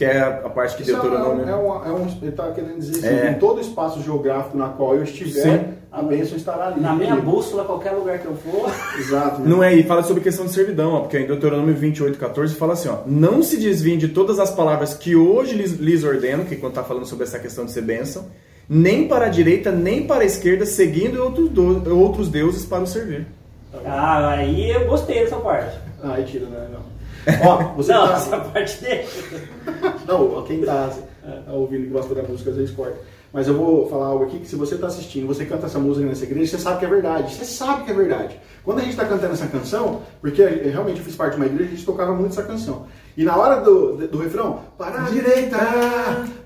que 0.00 0.04
é 0.06 0.18
a 0.18 0.48
parte 0.48 0.78
que 0.78 0.82
Deuteronômio... 0.82 1.46
É, 1.46 1.54
um, 1.54 1.84
é 1.84 1.92
um, 1.92 2.06
ele 2.22 2.30
está 2.30 2.50
querendo 2.52 2.78
dizer 2.78 3.06
assim, 3.06 3.26
é. 3.26 3.32
em 3.32 3.34
todo 3.34 3.60
espaço 3.60 4.02
geográfico 4.02 4.56
na 4.56 4.70
qual 4.70 4.94
eu 4.94 5.02
estiver, 5.02 5.42
Sim. 5.42 5.74
a 5.92 6.00
bênção 6.00 6.38
estará 6.38 6.68
ali. 6.68 6.80
Na 6.80 6.94
minha 6.94 7.16
bússola, 7.16 7.64
qualquer 7.64 7.90
lugar 7.90 8.18
que 8.18 8.24
eu 8.24 8.34
for. 8.34 8.72
Exato. 8.98 9.42
Não 9.42 9.62
é, 9.62 9.74
e 9.74 9.82
fala 9.82 10.02
sobre 10.02 10.22
questão 10.22 10.46
de 10.46 10.52
servidão, 10.52 10.94
ó, 10.94 11.00
porque 11.00 11.18
em 11.18 11.26
Deuteronômio 11.26 11.74
28, 11.74 12.18
14 12.18 12.54
fala 12.54 12.72
assim, 12.72 12.88
ó, 12.88 13.00
não 13.04 13.42
se 13.42 13.58
desviem 13.58 13.98
de 13.98 14.08
todas 14.08 14.38
as 14.38 14.50
palavras 14.50 14.94
que 14.94 15.14
hoje 15.14 15.54
lhes, 15.54 15.72
lhes 15.72 16.02
ordeno, 16.02 16.46
que 16.46 16.56
quando 16.56 16.72
está 16.72 16.82
falando 16.82 17.04
sobre 17.04 17.24
essa 17.24 17.38
questão 17.38 17.66
de 17.66 17.72
ser 17.72 17.82
bênção, 17.82 18.24
nem 18.66 19.06
para 19.06 19.26
a 19.26 19.28
direita, 19.28 19.70
nem 19.70 20.06
para 20.06 20.22
a 20.22 20.26
esquerda, 20.26 20.64
seguindo 20.64 21.22
outros, 21.22 21.50
do, 21.50 21.94
outros 21.94 22.30
deuses 22.30 22.64
para 22.64 22.82
o 22.82 22.86
servir. 22.86 23.26
Ah, 23.84 24.30
aí 24.30 24.70
eu 24.70 24.86
gostei 24.86 25.24
dessa 25.24 25.36
parte. 25.36 25.76
Ah, 26.02 26.14
aí 26.14 26.24
tira, 26.24 26.46
né? 26.46 26.68
Não. 26.72 26.99
Ó, 27.44 27.74
você 27.74 27.92
não, 27.92 28.08
tá... 28.08 28.14
essa 28.14 28.38
parte 28.38 28.80
dele. 28.80 29.08
não, 30.06 30.42
quem 30.44 30.62
tá, 30.62 30.90
tá 31.46 31.52
ouvindo 31.52 31.84
e 31.84 31.88
gosta 31.88 32.14
da 32.14 32.22
música 32.22 32.50
às 32.50 32.56
vezes 32.56 32.74
corta. 32.74 32.98
Mas 33.32 33.46
eu 33.46 33.54
vou 33.54 33.88
falar 33.88 34.06
algo 34.06 34.24
aqui 34.24 34.40
que 34.40 34.48
se 34.48 34.56
você 34.56 34.74
está 34.74 34.88
assistindo, 34.88 35.26
você 35.26 35.44
canta 35.44 35.66
essa 35.66 35.78
música 35.78 36.04
nessa 36.04 36.24
igreja, 36.24 36.50
você 36.50 36.62
sabe 36.62 36.80
que 36.80 36.84
é 36.84 36.88
verdade. 36.88 37.34
Você 37.34 37.44
sabe 37.44 37.84
que 37.84 37.90
é 37.90 37.94
verdade. 37.94 38.40
Quando 38.64 38.78
a 38.78 38.82
gente 38.82 38.90
está 38.90 39.04
cantando 39.04 39.34
essa 39.34 39.46
canção, 39.46 40.02
porque 40.20 40.42
realmente 40.44 40.98
eu 40.98 41.04
fiz 41.04 41.14
parte 41.14 41.34
de 41.34 41.36
uma 41.36 41.46
igreja, 41.46 41.70
a 41.70 41.74
gente 41.74 41.86
tocava 41.86 42.12
muito 42.12 42.32
essa 42.32 42.42
canção. 42.42 42.86
E 43.20 43.22
na 43.22 43.36
hora 43.36 43.56
do, 43.56 43.98
do, 43.98 44.08
do 44.08 44.18
refrão, 44.18 44.60
para 44.78 45.02
a 45.02 45.10
direita, 45.10 45.58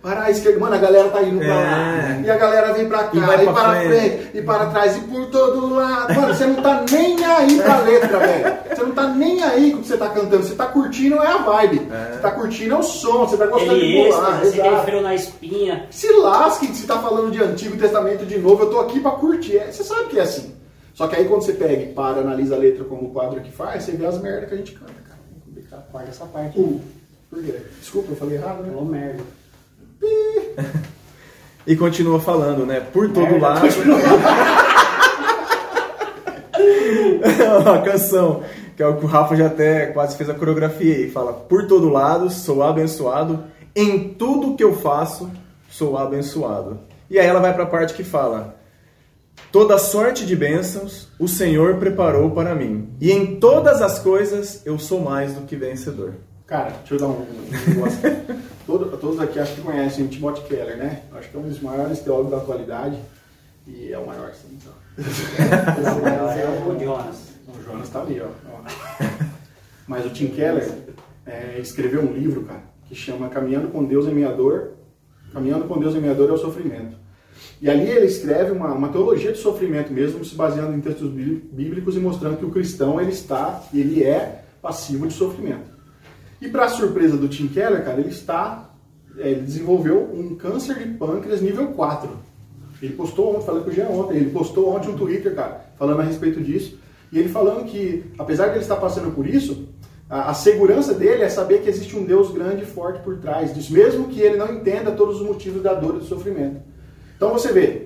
para 0.03 0.25
a 0.25 0.31
esquerda. 0.33 0.59
Mano, 0.59 0.75
a 0.75 0.79
galera 0.79 1.09
tá 1.09 1.23
indo 1.23 1.39
pra 1.39 1.55
lá. 1.55 2.19
É. 2.19 2.23
E 2.25 2.29
a 2.29 2.37
galera 2.37 2.73
vem 2.73 2.89
pra 2.89 3.05
cá, 3.05 3.11
e, 3.15 3.43
e 3.45 3.47
para 3.47 3.71
frente. 3.71 3.87
frente, 3.87 4.31
e 4.35 4.43
para 4.43 4.67
trás, 4.67 4.97
e 4.97 5.01
por 5.03 5.27
todo 5.27 5.73
lado. 5.73 6.13
Mano, 6.13 6.35
você 6.35 6.47
não 6.47 6.61
tá 6.61 6.85
nem 6.91 7.25
aí 7.25 7.59
pra 7.59 7.79
letra, 7.79 8.19
velho. 8.19 8.57
Você 8.69 8.83
não 8.83 8.91
tá 8.91 9.07
nem 9.07 9.41
aí 9.45 9.71
com 9.71 9.79
o 9.79 9.81
que 9.83 9.87
você 9.87 9.97
tá 9.97 10.09
cantando. 10.09 10.43
Você 10.43 10.57
tá 10.57 10.67
curtindo 10.67 11.23
é 11.23 11.29
a 11.29 11.37
vibe. 11.37 11.89
É. 11.93 12.13
Você 12.15 12.19
tá 12.19 12.31
curtindo 12.33 12.75
é 12.75 12.79
o 12.79 12.83
som, 12.83 13.19
você 13.21 13.37
tá 13.37 13.47
gostando 13.47 13.75
Ele 13.75 14.03
de 14.03 14.11
pular. 14.11 14.43
Esse, 14.45 14.61
exato. 14.61 15.01
na 15.01 15.15
espinha. 15.15 15.87
Se 15.91 16.13
lasque 16.13 16.67
que 16.67 16.77
você 16.77 16.89
tá 16.89 16.99
falando 16.99 17.31
de 17.31 17.41
Antigo 17.41 17.77
Testamento 17.77 18.27
de 18.27 18.37
novo, 18.37 18.65
eu 18.65 18.71
tô 18.71 18.81
aqui 18.81 18.99
pra 18.99 19.13
curtir. 19.13 19.59
É, 19.59 19.71
você 19.71 19.85
sabe 19.85 20.07
que 20.07 20.19
é 20.19 20.23
assim. 20.23 20.57
Só 20.93 21.07
que 21.07 21.15
aí 21.15 21.25
quando 21.25 21.43
você 21.43 21.53
pega 21.53 21.85
e 21.85 21.93
para, 21.93 22.19
analisa 22.19 22.57
a 22.57 22.59
letra 22.59 22.83
como 22.83 23.07
o 23.07 23.11
quadro 23.13 23.39
aqui 23.39 23.53
faz, 23.53 23.85
você 23.85 23.93
vê 23.93 24.07
as 24.07 24.21
merdas 24.21 24.49
que 24.49 24.55
a 24.55 24.59
gente 24.59 24.73
canta. 24.73 25.04
Guarda 25.91 26.11
essa 26.11 26.27
parte. 26.27 26.59
Uh, 26.59 26.81
por 27.31 27.43
quê? 27.43 27.55
Desculpa, 27.81 28.13
eu 28.13 28.17
falei 28.17 28.37
errado, 28.37 28.63
né? 28.63 28.69
Falou 28.69 28.85
merda. 28.85 29.23
e 31.67 31.77
continua 31.77 32.21
falando, 32.21 32.67
né? 32.67 32.81
Por 32.81 33.11
todo 33.13 33.23
merda, 33.23 33.47
lado. 33.47 33.67
a 37.75 37.83
canção, 37.83 38.43
que 38.77 38.83
é 38.83 38.87
o 38.87 38.97
que 38.97 39.05
o 39.05 39.09
Rafa 39.09 39.37
já 39.37 39.47
até 39.47 39.87
quase 39.87 40.17
fez 40.17 40.29
a 40.29 40.35
coreografia 40.35 40.95
aí. 40.95 41.11
Fala: 41.11 41.33
Por 41.33 41.67
todo 41.67 41.89
lado 41.89 42.31
sou 42.31 42.63
abençoado, 42.63 43.45
em 43.75 44.15
tudo 44.15 44.57
que 44.57 44.65
eu 44.65 44.77
faço 44.77 45.31
sou 45.69 45.99
abençoado. 45.99 46.79
E 47.11 47.19
aí 47.19 47.27
ela 47.27 47.41
vai 47.41 47.53
para 47.53 47.65
a 47.65 47.67
parte 47.67 47.95
que 47.95 48.05
fala: 48.05 48.57
Toda 49.51 49.79
sorte 49.79 50.27
de 50.27 50.35
bênçãos 50.35 51.09
o 51.19 51.29
Senhor 51.29 51.77
preparou 51.77 52.31
para 52.33 52.55
mim, 52.55 52.89
e 53.01 53.13
em 53.13 53.39
todas 53.39 53.81
as 53.81 53.99
coisas 53.99 54.63
eu 54.67 54.79
sou 54.79 55.01
mais 55.01 55.35
do 55.35 55.43
que 55.43 55.55
vencedor. 55.55 56.15
Cara, 56.47 56.71
deixa 56.71 56.95
eu 56.95 56.99
dar 56.99 57.07
um, 57.09 57.27
negócio. 57.69 58.01
Todo, 58.67 58.97
todos 58.97 59.21
aqui 59.21 59.39
acho 59.39 59.57
que 59.57 59.61
conhecem 59.61 60.07
Timothy 60.07 60.41
Keller, 60.45 60.79
né? 60.79 61.03
Acho 61.13 61.29
que 61.29 61.37
é 61.37 61.41
um 61.41 61.43
dos 61.43 61.61
maiores 61.61 62.01
teólogos 62.01 62.31
da 62.31 62.39
atualidade. 62.39 62.99
E 63.67 63.93
é 63.93 63.99
o 63.99 64.07
maior, 64.07 64.33
sim. 64.33 64.59
Então. 64.59 64.73
o 65.99 66.03
maior 66.03 66.31
é 66.31 66.49
o 66.49 66.81
Jonas. 66.81 67.17
O 67.47 67.63
Jonas 67.63 67.89
tá 67.91 68.01
ali, 68.01 68.23
ó. 68.23 68.29
Mas 69.87 70.07
o 70.07 70.11
Tim 70.11 70.29
Keller 70.29 70.67
é, 71.27 71.59
escreveu 71.59 72.01
um 72.01 72.13
livro, 72.13 72.45
cara, 72.45 72.63
que 72.87 72.95
chama 72.95 73.29
Caminhando 73.29 73.69
com 73.69 73.85
Deus 73.85 74.07
em 74.07 74.15
Minha 74.15 74.33
Dor. 74.33 74.73
Caminhando 75.33 75.67
com 75.67 75.79
Deus 75.79 75.95
em 75.95 76.01
Minha 76.01 76.15
Dor 76.15 76.31
é 76.31 76.33
o 76.33 76.39
Sofrimento. 76.39 76.97
E 77.61 77.71
ali 77.71 77.89
ele 77.89 78.07
escreve 78.07 78.53
uma, 78.53 78.73
uma 78.73 78.89
teologia 78.89 79.33
de 79.33 79.39
sofrimento 79.39 79.93
mesmo, 79.93 80.25
se 80.25 80.35
baseando 80.35 80.77
em 80.77 80.81
textos 80.81 81.11
bíblicos 81.11 81.97
e 81.97 82.01
mostrando 82.01 82.37
que 82.37 82.45
o 82.45 82.51
cristão 82.51 83.01
ele 83.01 83.13
está, 83.13 83.63
ele 83.73 84.03
é 84.03 84.45
passivo 84.61 85.07
de 85.07 85.15
sofrimento. 85.15 85.73
E 86.41 86.49
para 86.49 86.69
surpresa 86.69 87.17
do 87.17 87.29
Tim 87.29 87.49
Keller, 87.49 87.85
cara, 87.85 88.01
ele 88.01 88.11
está, 88.11 88.71
é, 89.19 89.31
ele 89.31 89.41
desenvolveu 89.43 90.11
um 90.13 90.35
câncer 90.35 90.79
de 90.79 90.95
pâncreas 90.95 91.41
nível 91.41 91.69
4. 91.69 92.11
Ele 92.83 92.93
postou 92.95 93.35
ontem, 93.35 93.47
falei 93.47 93.63
com 93.63 93.71
o 93.71 93.73
Jean 93.73 93.89
ontem, 93.89 94.17
ele 94.17 94.31
postou 94.31 94.75
ontem 94.75 94.91
um 94.91 94.97
Twitter, 94.97 95.35
cara, 95.35 95.65
falando 95.79 96.01
a 96.01 96.05
respeito 96.05 96.43
disso. 96.43 96.79
E 97.11 97.19
ele 97.19 97.29
falando 97.29 97.65
que, 97.65 98.05
apesar 98.19 98.49
de 98.49 98.55
ele 98.55 98.61
estar 98.61 98.77
passando 98.77 99.15
por 99.15 99.27
isso, 99.27 99.69
a, 100.11 100.31
a, 100.31 100.35
segurança 100.35 100.93
dele 100.93 101.23
é 101.23 101.29
saber 101.29 101.63
que 101.63 101.69
existe 101.69 101.97
um 101.97 102.05
Deus 102.05 102.31
grande 102.31 102.63
e 102.63 102.67
forte 102.67 103.01
por 103.03 103.17
trás 103.19 103.55
disso, 103.55 103.73
mesmo 103.73 104.09
que 104.09 104.21
ele 104.21 104.37
não 104.37 104.53
entenda 104.53 104.91
todos 104.93 105.21
os 105.21 105.27
motivos 105.27 105.63
da 105.63 105.73
dor 105.73 105.97
e 105.97 105.99
do 106.01 106.05
sofrimento. 106.05 106.61
Então 107.17 107.33
você 107.33 107.53
vê, 107.53 107.83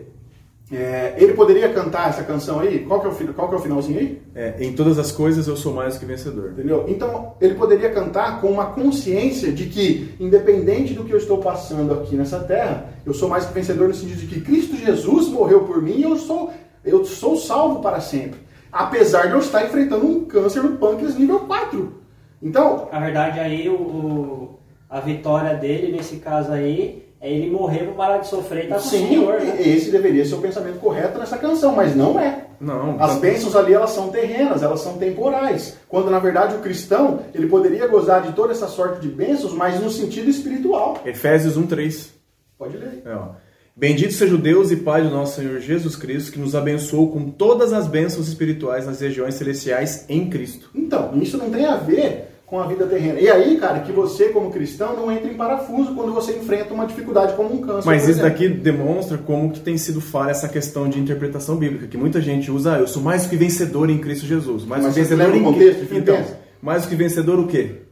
É, 0.71 1.14
ele 1.17 1.33
poderia 1.33 1.73
cantar 1.73 2.11
essa 2.11 2.23
canção 2.23 2.61
aí? 2.61 2.81
Qual 2.81 3.01
que 3.01 3.07
é 3.07 3.09
o, 3.11 3.33
qual 3.33 3.49
que 3.49 3.55
é 3.55 3.59
o 3.59 3.61
finalzinho 3.62 4.01
aí? 4.01 4.21
É, 4.35 4.55
em 4.61 4.75
todas 4.75 4.99
as 4.99 5.11
coisas 5.11 5.49
eu 5.49 5.57
sou 5.57 5.73
mais 5.73 5.97
que 5.97 6.05
vencedor. 6.05 6.51
Entendeu? 6.51 6.85
Então, 6.88 7.33
ele 7.41 7.55
poderia 7.55 7.88
cantar 7.91 8.38
com 8.43 8.49
uma 8.49 8.67
consciência 8.67 9.51
de 9.51 9.64
que, 9.64 10.14
independente 10.21 10.93
do 10.93 11.05
que 11.05 11.12
eu 11.12 11.17
estou 11.17 11.38
passando 11.38 11.95
aqui 11.95 12.14
nessa 12.17 12.41
terra, 12.41 12.85
eu 13.07 13.14
sou 13.14 13.31
mais 13.31 13.47
que 13.47 13.55
vencedor 13.55 13.88
no 13.88 13.95
sentido 13.95 14.19
de 14.19 14.27
que 14.27 14.43
Cristo 14.43 14.77
Jesus 14.77 15.29
morreu 15.29 15.61
por 15.64 15.81
mim 15.81 15.97
e 16.01 16.03
eu 16.03 16.17
sou, 16.19 16.53
eu 16.85 17.03
sou 17.03 17.35
salvo 17.38 17.81
para 17.81 17.99
sempre. 18.01 18.38
Apesar 18.71 19.29
de 19.29 19.33
eu 19.33 19.38
estar 19.38 19.64
enfrentando 19.64 20.05
um 20.05 20.27
câncer 20.27 20.62
no 20.62 20.77
pâncreas 20.77 21.17
nível 21.17 21.41
4. 21.41 21.95
Então, 22.43 22.88
Na 22.93 23.01
verdade, 23.01 23.41
aí 23.41 23.71
o, 23.71 23.73
o- 23.73 24.59
a 24.91 25.01
vitória 25.01 25.55
dele, 25.57 25.93
nesse 25.97 26.17
caso 26.19 26.53
aí, 26.53 27.08
é 27.20 27.31
ele 27.33 27.50
morrer 27.50 27.85
para 27.85 27.92
parar 27.94 28.18
de 28.18 28.28
sofrer 28.28 28.68
e 28.68 28.72
o 28.72 28.81
sim, 28.81 29.09
Senhor. 29.09 29.40
né? 29.40 29.61
esse 29.61 29.90
deveria 29.90 30.24
ser 30.24 30.35
o 30.37 30.40
pensamento 30.40 30.78
correto 30.78 31.18
nessa 31.18 31.37
canção, 31.37 31.74
mas 31.74 31.94
não 31.96 32.18
é. 32.18 32.44
Não, 32.61 32.96
As 33.00 33.14
tá- 33.14 33.20
bênçãos 33.20 33.54
ali 33.54 33.72
elas 33.72 33.90
são 33.90 34.09
terrenas, 34.09 34.62
elas 34.62 34.81
são 34.81 34.98
temporais. 34.98 35.76
Quando 35.88 36.11
na 36.11 36.18
verdade 36.18 36.54
o 36.57 36.59
cristão 36.59 37.20
ele 37.35 37.46
poderia 37.46 37.87
gozar 37.87 38.22
de 38.22 38.33
toda 38.33 38.52
essa 38.52 38.66
sorte 38.68 39.00
de 39.00 39.09
bênçãos, 39.09 39.52
mas 39.52 39.81
no 39.81 39.90
sentido 39.90 40.28
espiritual. 40.28 40.98
Efésios 41.04 41.57
1:3. 41.57 42.11
Pode 42.59 42.76
ler. 42.76 43.02
É, 43.04 43.14
ó. 43.14 43.28
Bendito 43.76 44.12
seja 44.12 44.35
o 44.35 44.38
Deus 44.38 44.72
e 44.72 44.76
Pai 44.76 45.02
do 45.02 45.11
nosso 45.11 45.37
Senhor 45.37 45.61
Jesus 45.61 45.94
Cristo, 45.94 46.33
que 46.33 46.38
nos 46.40 46.57
abençoou 46.57 47.12
com 47.12 47.31
todas 47.31 47.72
as 47.72 47.87
bênçãos 47.87 48.26
espirituais 48.26 48.85
nas 48.87 49.00
regiões 49.00 49.35
celestiais 49.35 50.04
em 50.09 50.28
Cristo. 50.28 50.68
Então, 50.74 51.12
isso 51.22 51.37
não 51.38 51.48
tem 51.48 51.64
a 51.64 51.76
ver 51.76 52.28
com 52.48 52.58
a 52.58 52.66
vida 52.66 52.87
terrena. 52.87 53.20
E 53.20 53.28
aí, 53.28 53.58
cara, 53.58 53.80
que 53.80 53.92
você 53.92 54.30
como 54.30 54.50
cristão 54.50 54.96
não 54.96 55.12
entre 55.12 55.30
em 55.30 55.37
parafuso 55.37 55.94
quando 55.94 56.12
você 56.14 56.32
enfrenta 56.37 56.72
uma 56.72 56.87
dificuldade 56.87 57.34
como 57.34 57.52
um 57.54 57.61
câncer. 57.61 57.87
Mas 57.87 58.08
isso 58.08 58.22
daqui 58.22 58.48
demonstra 58.48 59.18
como 59.18 59.50
que 59.52 59.61
tem 59.61 59.76
sido 59.76 60.00
falha 60.00 60.30
essa 60.30 60.48
questão 60.48 60.88
de 60.88 60.98
interpretação 60.98 61.56
bíblica, 61.56 61.87
que 61.87 61.96
muita 61.98 62.20
gente 62.22 62.50
usa, 62.50 62.76
ah, 62.76 62.78
eu 62.78 62.88
sou 62.88 63.02
mais 63.02 63.26
que 63.26 63.37
vencedor 63.37 63.90
em 63.90 63.98
Cristo 63.98 64.24
Jesus. 64.26 64.64
Mais 64.64 64.82
Mas 64.82 64.94
que 64.94 65.00
vencedor 65.00 65.34
em 65.34 65.42
contexto 65.42 65.84
de 65.84 65.96
Então, 65.98 66.24
mais 66.62 66.82
do 66.84 66.88
que 66.88 66.96
vencedor 66.96 67.38
o 67.38 67.46
quê? 67.46 67.82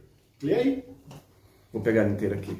E 0.43 0.51
aí? 0.53 0.83
Vou 1.71 1.81
pegar 1.81 2.07
inteira 2.09 2.33
aqui. 2.35 2.57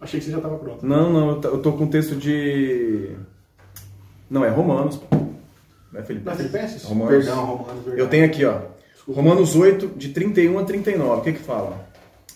Achei 0.00 0.18
que 0.18 0.26
você 0.26 0.32
já 0.32 0.38
estava 0.38 0.56
pronto. 0.58 0.84
Não, 0.84 1.12
não, 1.12 1.30
eu 1.42 1.58
tô- 1.58 1.72
com 1.74 1.84
o 1.84 1.86
texto 1.90 2.16
de. 2.16 3.10
Não, 4.30 4.44
é 4.44 4.48
Romanos. 4.48 4.98
Não 5.92 6.00
é 6.00 6.02
Filipenses? 6.02 6.24
Na 6.24 6.34
Filipenses? 6.36 6.82
Romanos. 6.84 7.24
Perdão, 7.26 7.44
Romanos. 7.44 7.84
Verdade. 7.84 8.00
Eu 8.00 8.08
tenho 8.08 8.24
aqui, 8.24 8.44
ó. 8.44 8.60
Romanos 9.08 9.56
8, 9.56 9.92
de 9.96 10.08
31 10.10 10.58
a 10.58 10.64
39. 10.64 11.20
O 11.20 11.24
que 11.24 11.32
que 11.32 11.40
fala? 11.40 11.88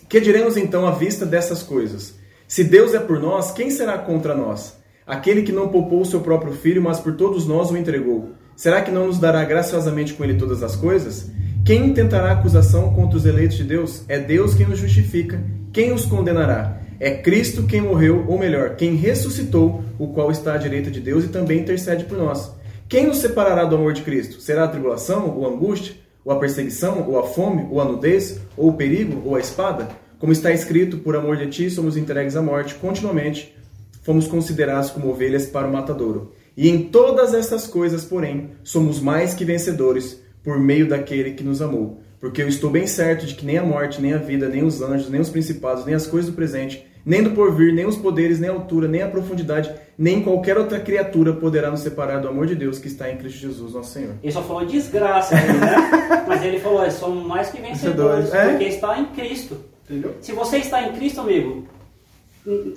Que 0.09 0.21
diremos 0.21 0.57
então 0.57 0.87
à 0.87 0.91
vista 0.91 1.27
dessas 1.27 1.63
coisas? 1.63 2.15
Se 2.47 2.65
Deus 2.65 2.95
é 2.95 3.01
por 3.01 3.21
nós, 3.21 3.51
quem 3.51 3.71
será 3.71 3.99
contra 3.99 4.35
nós? 4.35 4.77
Aquele 5.07 5.43
que 5.43 5.53
não 5.53 5.69
poupou 5.69 6.01
o 6.01 6.07
seu 6.07 6.21
próprio 6.21 6.53
filho, 6.53 6.83
mas 6.83 6.99
por 6.99 7.15
todos 7.15 7.47
nós 7.47 7.71
o 7.71 7.77
entregou. 7.77 8.31
Será 8.57 8.81
que 8.81 8.91
não 8.91 9.07
nos 9.07 9.19
dará 9.19 9.45
graciosamente 9.45 10.15
com 10.15 10.25
ele 10.25 10.35
todas 10.35 10.63
as 10.63 10.77
coisas? 10.77 11.31
Quem 11.65 11.87
intentará 11.87 12.33
acusação 12.33 12.95
contra 12.95 13.17
os 13.17 13.27
eleitos 13.27 13.57
de 13.57 13.65
Deus? 13.65 14.05
É 14.09 14.19
Deus 14.19 14.55
quem 14.55 14.67
os 14.67 14.79
justifica. 14.79 15.43
Quem 15.73 15.93
os 15.93 16.05
condenará? 16.05 16.81
É 17.01 17.11
Cristo 17.11 17.65
quem 17.65 17.81
morreu, 17.81 18.25
ou 18.29 18.39
melhor, 18.39 18.77
quem 18.77 18.95
ressuscitou, 18.95 19.83
o 19.99 20.09
qual 20.09 20.31
está 20.31 20.55
à 20.55 20.57
direita 20.57 20.91
de 20.91 21.01
Deus 21.01 21.25
e 21.25 21.29
também 21.29 21.61
intercede 21.61 22.05
por 22.05 22.17
nós. 22.17 22.53
Quem 22.89 23.07
nos 23.07 23.19
separará 23.19 23.65
do 23.65 23.77
amor 23.77 23.93
de 23.93 24.03
Cristo? 24.03 24.41
Será 24.41 24.65
a 24.65 24.69
tribulação, 24.69 25.37
ou 25.37 25.47
angústia, 25.47 25.95
ou 26.25 26.33
a 26.33 26.39
perseguição, 26.39 27.07
ou 27.09 27.19
a 27.19 27.27
fome, 27.27 27.67
ou 27.71 27.81
a 27.81 27.85
nudez, 27.85 28.41
ou 28.57 28.71
o 28.71 28.73
perigo, 28.75 29.23
ou 29.25 29.37
a 29.37 29.41
espada? 29.41 29.89
Como 30.19 30.33
está 30.33 30.53
escrito, 30.53 30.99
por 30.99 31.15
amor 31.15 31.37
de 31.37 31.49
ti 31.49 31.71
somos 31.71 31.97
entregues 31.97 32.35
à 32.35 32.41
morte 32.41 32.75
continuamente, 32.77 33.55
fomos 34.03 34.27
considerados 34.27 34.91
como 34.91 35.11
ovelhas 35.11 35.47
para 35.47 35.67
o 35.67 35.73
matadouro. 35.73 36.33
E 36.57 36.69
em 36.69 36.85
todas 36.85 37.35
estas 37.35 37.67
coisas, 37.67 38.05
porém, 38.05 38.51
somos 38.63 39.01
mais 39.01 39.35
que 39.35 39.45
vencedores 39.45 40.23
por 40.43 40.59
meio 40.59 40.89
daquele 40.89 41.33
que 41.33 41.43
nos 41.43 41.61
amou. 41.61 42.01
Porque 42.21 42.43
eu 42.43 42.49
estou 42.49 42.71
bem 42.71 42.87
certo 42.87 43.27
de 43.27 43.35
que 43.35 43.45
nem 43.45 43.59
a 43.59 43.65
morte, 43.65 44.01
nem 44.01 44.15
a 44.15 44.19
vida, 44.19 44.49
nem 44.49 44.65
os 44.65 44.81
anjos, 44.81 45.11
nem 45.11 45.21
os 45.21 45.29
principados, 45.29 45.85
nem 45.85 45.95
as 45.95 46.07
coisas 46.07 46.31
do 46.31 46.37
presente, 46.37 46.87
nem 47.05 47.23
do 47.23 47.31
porvir, 47.31 47.73
nem 47.75 47.87
os 47.87 47.97
poderes, 47.97 48.41
nem 48.41 48.49
a 48.49 48.53
altura, 48.53 48.89
nem 48.89 49.03
a 49.03 49.09
profundidade, 49.09 49.73
nem 49.97 50.23
qualquer 50.23 50.57
outra 50.57 50.81
criatura 50.81 51.33
poderá 51.35 51.71
nos 51.71 51.81
separar 51.81 52.21
do 52.21 52.29
amor 52.29 52.47
de 52.47 52.55
Deus 52.55 52.79
que 52.79 52.89
está 52.89 53.11
em 53.11 53.17
Cristo 53.17 53.41
Jesus, 53.41 53.75
nosso 53.75 53.91
Senhor. 53.91 54.15
Ele 54.23 54.33
só 54.33 54.43
falou 54.43 54.65
desgraça 54.65 55.35
né? 55.35 56.25
Mas 56.27 56.43
ele 56.43 56.59
falou, 56.61 56.91
somos 56.91 57.27
mais 57.27 57.51
que 57.51 57.61
Vencedores, 57.61 58.33
é. 58.33 58.51
porque 58.51 58.65
está 58.65 58.99
em 58.99 59.07
Cristo. 59.07 59.57
Entendeu? 59.85 60.15
Se 60.21 60.33
você 60.33 60.59
está 60.59 60.83
em 60.83 60.93
Cristo, 60.93 61.21
amigo, 61.21 61.67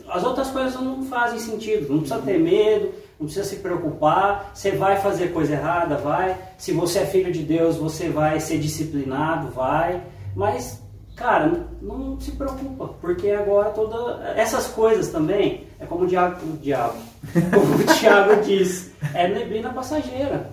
as 0.10 0.24
outras 0.24 0.50
coisas 0.50 0.74
não 0.76 1.04
fazem 1.04 1.40
sentido. 1.40 1.90
Não 1.90 2.00
precisa 2.00 2.22
ter 2.22 2.40
medo, 2.40 2.92
não 3.20 3.26
precisa 3.26 3.46
se 3.46 3.58
preocupar. 3.58 4.52
Você 4.54 4.72
vai 4.72 5.00
fazer 5.00 5.34
coisa 5.34 5.54
errada, 5.54 5.98
vai. 5.98 6.38
Se 6.58 6.72
você 6.72 7.00
é 7.00 7.06
filho 7.06 7.32
de 7.32 7.44
Deus, 7.44 7.76
você 7.76 8.10
vai 8.10 8.40
ser 8.40 8.60
disciplinado, 8.60 9.50
vai. 9.52 10.02
Mas, 10.36 10.82
cara, 11.18 11.68
não 11.82 12.20
se 12.20 12.32
preocupa, 12.32 12.90
porque 13.02 13.32
agora 13.32 13.72
toda 13.72 14.24
essas 14.36 14.68
coisas 14.68 15.10
também 15.10 15.68
é 15.80 15.86
como 15.86 16.06
o 16.06 16.08
diabo, 16.08 16.38
o 16.46 16.58
diabo 16.58 16.98
como 17.34 17.76
o 17.76 17.96
Tiago 17.96 18.42
diz, 18.44 18.92
é 19.14 19.28
neblina 19.28 19.74
passageira. 19.74 20.50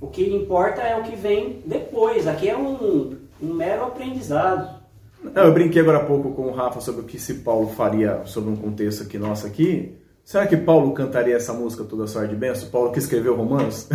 O 0.00 0.08
que 0.08 0.22
importa 0.22 0.82
é 0.82 0.98
o 0.98 1.02
que 1.02 1.16
vem 1.16 1.62
depois. 1.64 2.26
Aqui 2.26 2.48
é 2.48 2.56
um, 2.56 3.16
um 3.40 3.54
mero 3.54 3.84
aprendizado. 3.84 4.82
Não, 5.22 5.44
eu 5.44 5.54
brinquei 5.54 5.80
agora 5.80 5.98
há 5.98 6.04
pouco 6.04 6.32
com 6.32 6.42
o 6.42 6.52
Rafa 6.52 6.80
sobre 6.80 7.00
o 7.00 7.04
que 7.04 7.18
se 7.18 7.34
Paulo 7.34 7.68
faria 7.68 8.20
sobre 8.26 8.50
um 8.50 8.56
contexto 8.56 9.04
aqui 9.04 9.16
nosso 9.16 9.46
aqui. 9.46 9.96
Será 10.22 10.46
que 10.46 10.56
Paulo 10.56 10.92
cantaria 10.92 11.36
essa 11.36 11.52
música 11.52 11.84
toda 11.84 12.06
sorte 12.06 12.30
de 12.30 12.36
benção? 12.36 12.68
Paulo 12.68 12.92
que 12.92 12.98
escreveu 12.98 13.34
Romanos? 13.34 13.88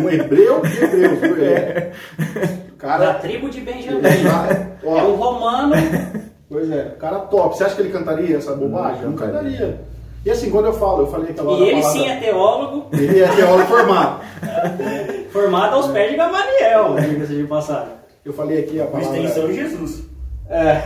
Um 0.00 0.08
hebreu 0.08 0.62
viu? 0.62 1.36
É. 1.44 1.92
O 2.80 2.86
Da 2.86 2.88
Cara, 2.98 3.14
tribo 3.14 3.50
de 3.50 3.60
Benjamim. 3.60 4.00
É 4.82 5.02
um 5.02 5.14
romano. 5.16 5.74
pois 6.48 6.70
é, 6.70 6.94
cara 6.98 7.18
top. 7.18 7.54
Você 7.54 7.64
acha 7.64 7.74
que 7.74 7.82
ele 7.82 7.90
cantaria 7.90 8.38
essa 8.38 8.54
bobagem? 8.54 9.02
Não, 9.02 9.10
Não 9.10 9.16
cantaria. 9.18 9.78
E 10.24 10.30
assim, 10.30 10.50
quando 10.50 10.66
eu 10.66 10.72
falo, 10.72 11.02
eu 11.02 11.06
falei 11.06 11.30
aquela 11.30 11.52
hora 11.52 11.60
E 11.60 11.68
ele 11.68 11.80
palavra- 11.82 12.00
sim 12.00 12.08
é 12.08 12.16
teólogo, 12.16 12.86
Ele 12.92 13.20
é 13.20 13.28
teólogo 13.28 13.66
formado. 13.68 14.20
formado 15.30 15.74
aos 15.76 15.88
pés 15.88 16.10
de 16.10 16.16
Gamaliel, 16.16 16.96
diga-se 16.98 17.34
de 17.34 17.44
passagem. 17.44 17.92
Eu 18.24 18.32
falei 18.32 18.60
aqui 18.60 18.80
a 18.80 18.86
palavra... 18.86 19.18
extensão 19.18 19.48
de 19.48 19.54
Jesus. 19.54 20.02
É. 20.48 20.82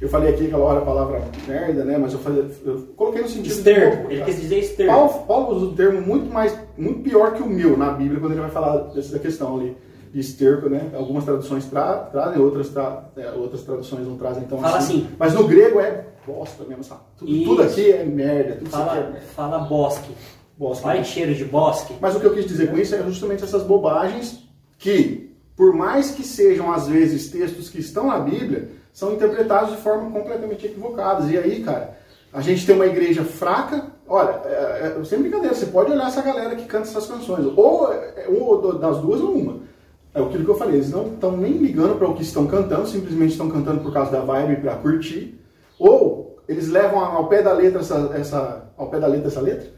Eu 0.00 0.08
falei 0.08 0.32
aqui 0.32 0.46
aquela 0.46 0.64
hora 0.64 0.78
a 0.78 0.84
palavra 0.84 1.22
merda, 1.46 1.84
né? 1.84 1.98
Mas 1.98 2.12
eu, 2.14 2.18
falei, 2.20 2.46
eu 2.64 2.88
coloquei 2.96 3.22
no 3.22 3.28
sentido... 3.28 3.52
Esterco. 3.52 4.10
Ele 4.10 4.22
quis 4.22 4.40
dizer 4.40 4.58
esterco. 4.60 4.92
Paulo, 4.92 5.26
Paulo 5.26 5.56
usa 5.56 5.66
um 5.66 5.74
termo 5.74 6.00
muito 6.00 6.32
mais, 6.32 6.58
muito 6.76 7.00
pior 7.00 7.32
que 7.34 7.42
o 7.42 7.46
meu 7.46 7.76
na 7.76 7.90
Bíblia 7.90 8.20
quando 8.20 8.32
ele 8.32 8.40
vai 8.40 8.50
falar 8.50 8.76
dessa 8.94 9.18
questão 9.18 9.56
ali 9.56 9.76
esterco, 10.14 10.68
né? 10.68 10.90
Algumas 10.94 11.24
traduções 11.24 11.64
tra 11.66 11.94
trazem, 12.12 12.40
outras, 12.40 12.68
tra 12.68 13.04
é, 13.16 13.30
outras 13.32 13.62
traduções 13.62 14.06
não 14.06 14.16
trazem 14.16 14.44
então 14.44 14.58
Fala 14.58 14.78
assim. 14.78 15.08
Mas 15.18 15.34
no 15.34 15.46
grego 15.46 15.80
é 15.80 16.04
bosta 16.26 16.64
mesmo, 16.64 16.84
sabe? 16.84 17.00
Tudo, 17.16 17.44
tudo 17.44 17.62
aqui 17.62 17.90
é 17.90 18.04
merda, 18.04 18.56
tudo 18.56 18.66
isso 18.68 18.76
aqui 18.76 18.88
Fala, 18.88 19.16
é 19.16 19.20
fala 19.34 19.58
bosque. 19.60 20.12
bosta. 20.56 20.84
Vai 20.84 21.04
cheiro 21.04 21.34
de 21.34 21.44
bosque. 21.44 21.94
Mas 22.00 22.14
o 22.14 22.20
que 22.20 22.26
eu 22.26 22.34
quis 22.34 22.46
dizer 22.46 22.70
com 22.70 22.78
isso 22.78 22.94
é 22.94 23.02
justamente 23.02 23.44
essas 23.44 23.62
bobagens 23.62 24.44
que, 24.78 25.34
por 25.56 25.72
mais 25.74 26.10
que 26.10 26.22
sejam 26.22 26.70
às 26.72 26.86
vezes 26.86 27.30
textos 27.30 27.68
que 27.68 27.80
estão 27.80 28.06
na 28.06 28.18
Bíblia, 28.18 28.68
são 28.92 29.12
interpretados 29.12 29.76
de 29.76 29.82
forma 29.82 30.10
completamente 30.10 30.66
equivocadas. 30.66 31.30
E 31.30 31.38
aí, 31.38 31.62
cara, 31.62 31.96
a 32.32 32.40
gente 32.40 32.66
tem 32.66 32.74
uma 32.74 32.86
igreja 32.86 33.24
fraca. 33.24 33.86
Olha, 34.06 34.40
é, 34.44 34.96
é, 34.98 35.04
sem 35.04 35.20
brincadeira, 35.20 35.54
você 35.54 35.66
pode 35.66 35.92
olhar 35.92 36.08
essa 36.08 36.22
galera 36.22 36.56
que 36.56 36.64
canta 36.64 36.88
essas 36.88 37.06
canções. 37.06 37.46
Ou 37.56 37.92
é 37.92 38.26
ou 38.28 38.78
das 38.78 38.98
duas 38.98 39.20
ou 39.20 39.34
uma. 39.34 39.67
É 40.18 40.26
aquilo 40.26 40.44
que 40.44 40.50
eu 40.50 40.58
falei, 40.58 40.76
eles 40.76 40.90
não 40.90 41.06
estão 41.08 41.36
nem 41.36 41.52
ligando 41.52 41.96
para 41.96 42.08
o 42.08 42.14
que 42.14 42.22
estão 42.22 42.46
cantando, 42.46 42.86
simplesmente 42.86 43.32
estão 43.32 43.48
cantando 43.48 43.80
por 43.80 43.92
causa 43.92 44.10
da 44.10 44.20
vibe 44.20 44.60
para 44.60 44.76
curtir. 44.76 45.38
Ou 45.78 46.38
eles 46.48 46.68
levam 46.68 46.98
ao 47.00 47.26
pé 47.26 47.42
da 47.42 47.52
letra 47.52 47.80
essa, 47.80 48.10
essa, 48.14 48.64
ao 48.76 48.88
pé 48.88 48.98
da 48.98 49.06
letra 49.06 49.28
essa 49.28 49.40
letra 49.40 49.68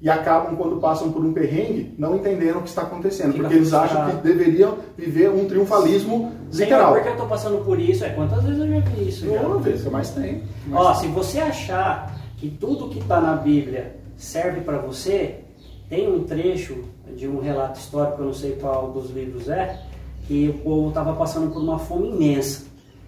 e 0.00 0.08
acabam 0.08 0.56
quando 0.56 0.76
passam 0.76 1.10
por 1.10 1.24
um 1.24 1.32
perrengue 1.32 1.94
não 1.98 2.14
entendendo 2.16 2.58
o 2.58 2.62
que 2.62 2.68
está 2.68 2.82
acontecendo, 2.82 3.32
Fica 3.32 3.42
porque 3.42 3.56
eles 3.56 3.72
acham 3.72 4.10
que 4.10 4.16
deveriam 4.22 4.76
viver 4.96 5.30
um 5.30 5.46
triunfalismo 5.46 6.32
Senhor, 6.50 6.68
literal. 6.68 6.92
por 6.94 7.02
que 7.02 7.08
eu 7.08 7.16
tô 7.16 7.26
passando 7.26 7.64
por 7.64 7.80
isso? 7.80 8.04
É 8.04 8.10
quantas 8.10 8.42
vezes 8.42 8.60
eu 8.60 8.68
já 8.68 8.80
vi 8.80 9.08
isso? 9.08 9.26
já? 9.26 9.40
Uma 9.40 9.58
vez 9.58 9.82
que 9.82 9.90
mais 9.90 10.10
tem. 10.10 10.42
Ó, 10.72 10.94
se 10.94 11.06
você 11.08 11.40
achar 11.40 12.14
que 12.36 12.50
tudo 12.50 12.88
que 12.88 12.98
está 12.98 13.20
na 13.20 13.34
Bíblia 13.36 13.96
serve 14.16 14.60
para 14.60 14.78
você, 14.78 15.40
tem 15.88 16.10
um 16.10 16.24
trecho 16.24 16.76
de 17.16 17.28
um 17.28 17.40
relato 17.40 17.78
histórico, 17.78 18.22
eu 18.22 18.26
não 18.26 18.34
sei 18.34 18.52
qual 18.52 18.90
dos 18.90 19.10
livros 19.10 19.48
é, 19.48 19.80
que 20.26 20.48
o 20.48 20.54
povo 20.62 20.88
estava 20.88 21.12
passando 21.14 21.52
por 21.52 21.60
uma 21.62 21.78
fome 21.78 22.08
imensa. 22.10 22.64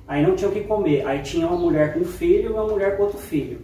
Aí 0.06 0.24
não 0.24 0.36
tinha 0.36 0.48
o 0.50 0.52
que 0.52 0.60
comer. 0.60 1.04
Aí 1.06 1.20
tinha 1.22 1.46
uma 1.46 1.56
mulher 1.56 1.94
com 1.94 2.00
um 2.00 2.04
filho 2.04 2.50
e 2.50 2.52
uma 2.52 2.64
mulher 2.64 2.96
com 2.96 3.04
outro 3.04 3.18
filho. 3.18 3.60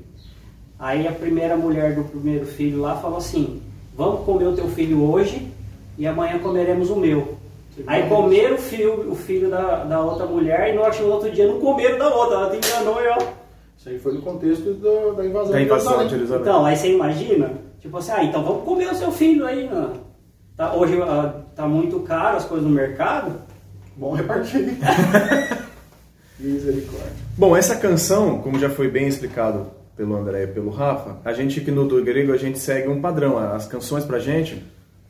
Aí 0.78 1.06
a 1.06 1.12
primeira 1.12 1.56
mulher 1.56 1.94
do 1.94 2.02
primeiro 2.04 2.44
filho 2.46 2.80
lá 2.80 2.96
falou 2.96 3.18
assim: 3.18 3.62
Vamos 3.96 4.24
comer 4.24 4.46
o 4.48 4.52
teu 4.56 4.66
filho 4.68 5.08
hoje 5.08 5.46
e 5.96 6.06
amanhã 6.06 6.38
comeremos 6.40 6.90
o 6.90 6.96
meu. 6.96 7.36
Aí 7.86 8.02
comeram 8.08 8.56
o 8.56 8.58
filho, 8.58 9.10
o 9.10 9.14
filho 9.14 9.48
da, 9.48 9.84
da 9.84 10.00
outra 10.00 10.26
mulher 10.26 10.70
e 10.74 10.76
no, 10.76 10.90
que 10.90 11.02
outro 11.04 11.30
dia 11.30 11.46
não 11.46 11.60
comeram 11.60 11.98
da 11.98 12.12
outra. 12.14 12.36
Ela 12.38 12.50
te 12.50 12.56
enganou 12.68 13.00
e 13.00 13.08
ó. 13.08 13.18
Isso 13.78 13.88
aí 13.88 13.98
foi 13.98 14.12
no 14.14 14.22
contexto 14.22 14.74
do- 14.74 15.12
da 15.14 15.24
invasão 15.24 15.52
Da 15.52 15.62
invasão 15.62 16.04
de 16.04 16.10
Jerusalém. 16.10 16.42
Então, 16.42 16.64
aí 16.64 16.76
você 16.76 16.92
imagina, 16.92 17.50
Tipo 17.82 17.98
assim, 17.98 18.12
ah, 18.12 18.22
então 18.22 18.44
vamos 18.44 18.62
comer 18.62 18.92
o 18.92 18.94
seu 18.94 19.10
filho 19.10 19.44
aí. 19.44 19.68
Né? 19.68 19.90
Tá, 20.56 20.72
hoje 20.72 21.02
ah, 21.02 21.34
tá 21.56 21.66
muito 21.66 21.98
caro 22.00 22.36
as 22.36 22.44
coisas 22.44 22.64
no 22.64 22.72
mercado. 22.72 23.42
Bom 23.96 24.14
repartir. 24.14 24.78
Misericórdia. 26.38 27.12
Bom, 27.36 27.56
essa 27.56 27.74
canção, 27.74 28.38
como 28.38 28.56
já 28.56 28.70
foi 28.70 28.88
bem 28.88 29.08
explicado 29.08 29.66
pelo 29.96 30.16
André 30.16 30.44
e 30.44 30.46
pelo 30.46 30.70
Rafa, 30.70 31.18
a 31.24 31.32
gente 31.32 31.60
que 31.60 31.72
no 31.72 31.86
do 31.86 32.02
grego 32.04 32.32
a 32.32 32.36
gente 32.36 32.58
segue 32.58 32.88
um 32.88 33.00
padrão. 33.00 33.36
As 33.36 33.66
canções 33.66 34.04
pra 34.04 34.20
gente, 34.20 34.64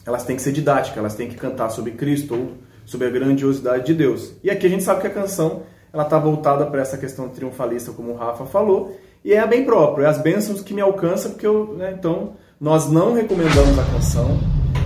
elas 0.07 0.25
têm 0.25 0.37
que 0.37 0.43
ser 0.43 0.53
didáticas, 0.53 0.97
elas 0.97 1.15
têm 1.15 1.29
que 1.29 1.37
cantar 1.37 1.69
sobre 1.69 1.93
Cristo 1.93 2.35
ou 2.35 2.53
sobre 2.87 3.07
a 3.07 3.11
grandiosidade 3.11 3.85
de 3.85 3.95
Deus. 3.95 4.33
E 4.43 4.51
aqui 4.51 4.67
a 4.67 4.71
gente 4.71 4.83
sabe 4.83 5.03
que 5.03 5.07
a 5.07 5.11
canção 5.11 5.63
ela 5.93 6.05
está 6.05 6.19
voltada 6.19 6.65
para 6.65 6.81
essa 6.81 6.97
questão 6.97 7.29
triunfalista, 7.29 7.93
como 7.93 8.13
o 8.13 8.17
Rafa 8.17 8.47
falou, 8.47 8.99
e 9.23 9.35
é 9.35 9.47
bem 9.47 9.65
próprio, 9.65 10.07
é 10.07 10.09
as 10.09 10.19
bênçãos 10.19 10.63
que 10.63 10.73
me 10.73 10.81
alcançam, 10.81 11.33
porque 11.33 11.47
eu, 11.47 11.75
né, 11.75 11.95
então 11.97 12.33
nós 12.63 12.89
não 12.89 13.13
recomendamos 13.13 13.77
a 13.77 13.83
canção. 13.83 14.39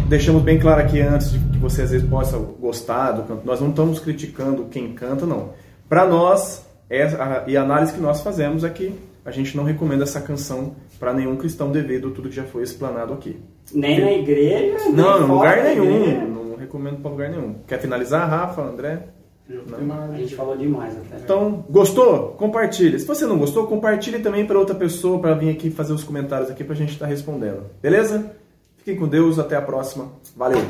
Deixamos 0.09 0.43
bem 0.43 0.59
claro 0.59 0.81
aqui 0.81 0.99
antes 0.99 1.33
de 1.33 1.39
que 1.39 1.59
você 1.59 1.83
às 1.83 1.91
vezes 1.91 2.09
possa 2.09 2.39
gostar 2.39 3.12
do 3.12 3.25
canto, 3.25 3.45
nós 3.45 3.61
não 3.61 3.69
estamos 3.69 4.01
criticando 4.01 4.65
quem 4.71 4.95
canta, 4.95 5.27
não. 5.27 5.51
Para 5.87 6.07
nós, 6.07 6.67
é 6.89 7.03
a, 7.03 7.45
e 7.47 7.55
a 7.55 7.61
análise 7.61 7.93
que 7.93 8.01
nós 8.01 8.23
fazemos 8.23 8.65
é 8.65 8.71
que 8.71 8.95
a 9.27 9.31
gente 9.31 9.55
não 9.55 9.62
recomenda 9.62 10.05
essa 10.05 10.23
canção 10.23 10.75
para 10.99 11.12
nenhum 11.12 11.37
cristão 11.37 11.71
devido 11.71 12.09
a 12.09 12.11
tudo 12.12 12.31
que 12.31 12.35
já 12.35 12.45
foi 12.45 12.62
explanado 12.62 13.12
aqui. 13.12 13.39
Nem 13.75 14.01
na 14.01 14.12
igreja? 14.12 14.89
Não, 14.89 15.23
em 15.23 15.27
lugar 15.27 15.62
nenhum. 15.62 16.29
Não 16.29 16.57
recomendo 16.57 17.03
para 17.03 17.11
lugar 17.11 17.29
nenhum. 17.29 17.57
Quer 17.67 17.79
finalizar, 17.79 18.27
Rafa, 18.27 18.62
André? 18.62 19.03
A 19.49 20.17
gente 20.17 20.35
falou 20.35 20.57
demais 20.57 20.97
até. 20.97 21.23
Então, 21.23 21.65
gostou? 21.71 22.31
Compartilhe. 22.31 22.99
Se 22.99 23.07
você 23.07 23.25
não 23.27 23.39
gostou, 23.39 23.67
compartilhe 23.67 24.19
também 24.19 24.45
para 24.45 24.59
outra 24.59 24.75
pessoa 24.75 25.21
para 25.21 25.35
vir 25.35 25.51
aqui 25.51 25.71
fazer 25.71 25.93
os 25.93 26.03
comentários 26.03 26.51
aqui 26.51 26.65
para 26.65 26.75
a 26.75 26.77
gente 26.77 26.93
estar 26.93 27.07
respondendo. 27.07 27.63
Beleza? 27.81 28.33
Fiquem 28.79 28.97
com 28.97 29.07
Deus, 29.07 29.39
até 29.39 29.57
a 29.57 29.63
próxima. 29.63 30.11
Valeu! 30.37 30.61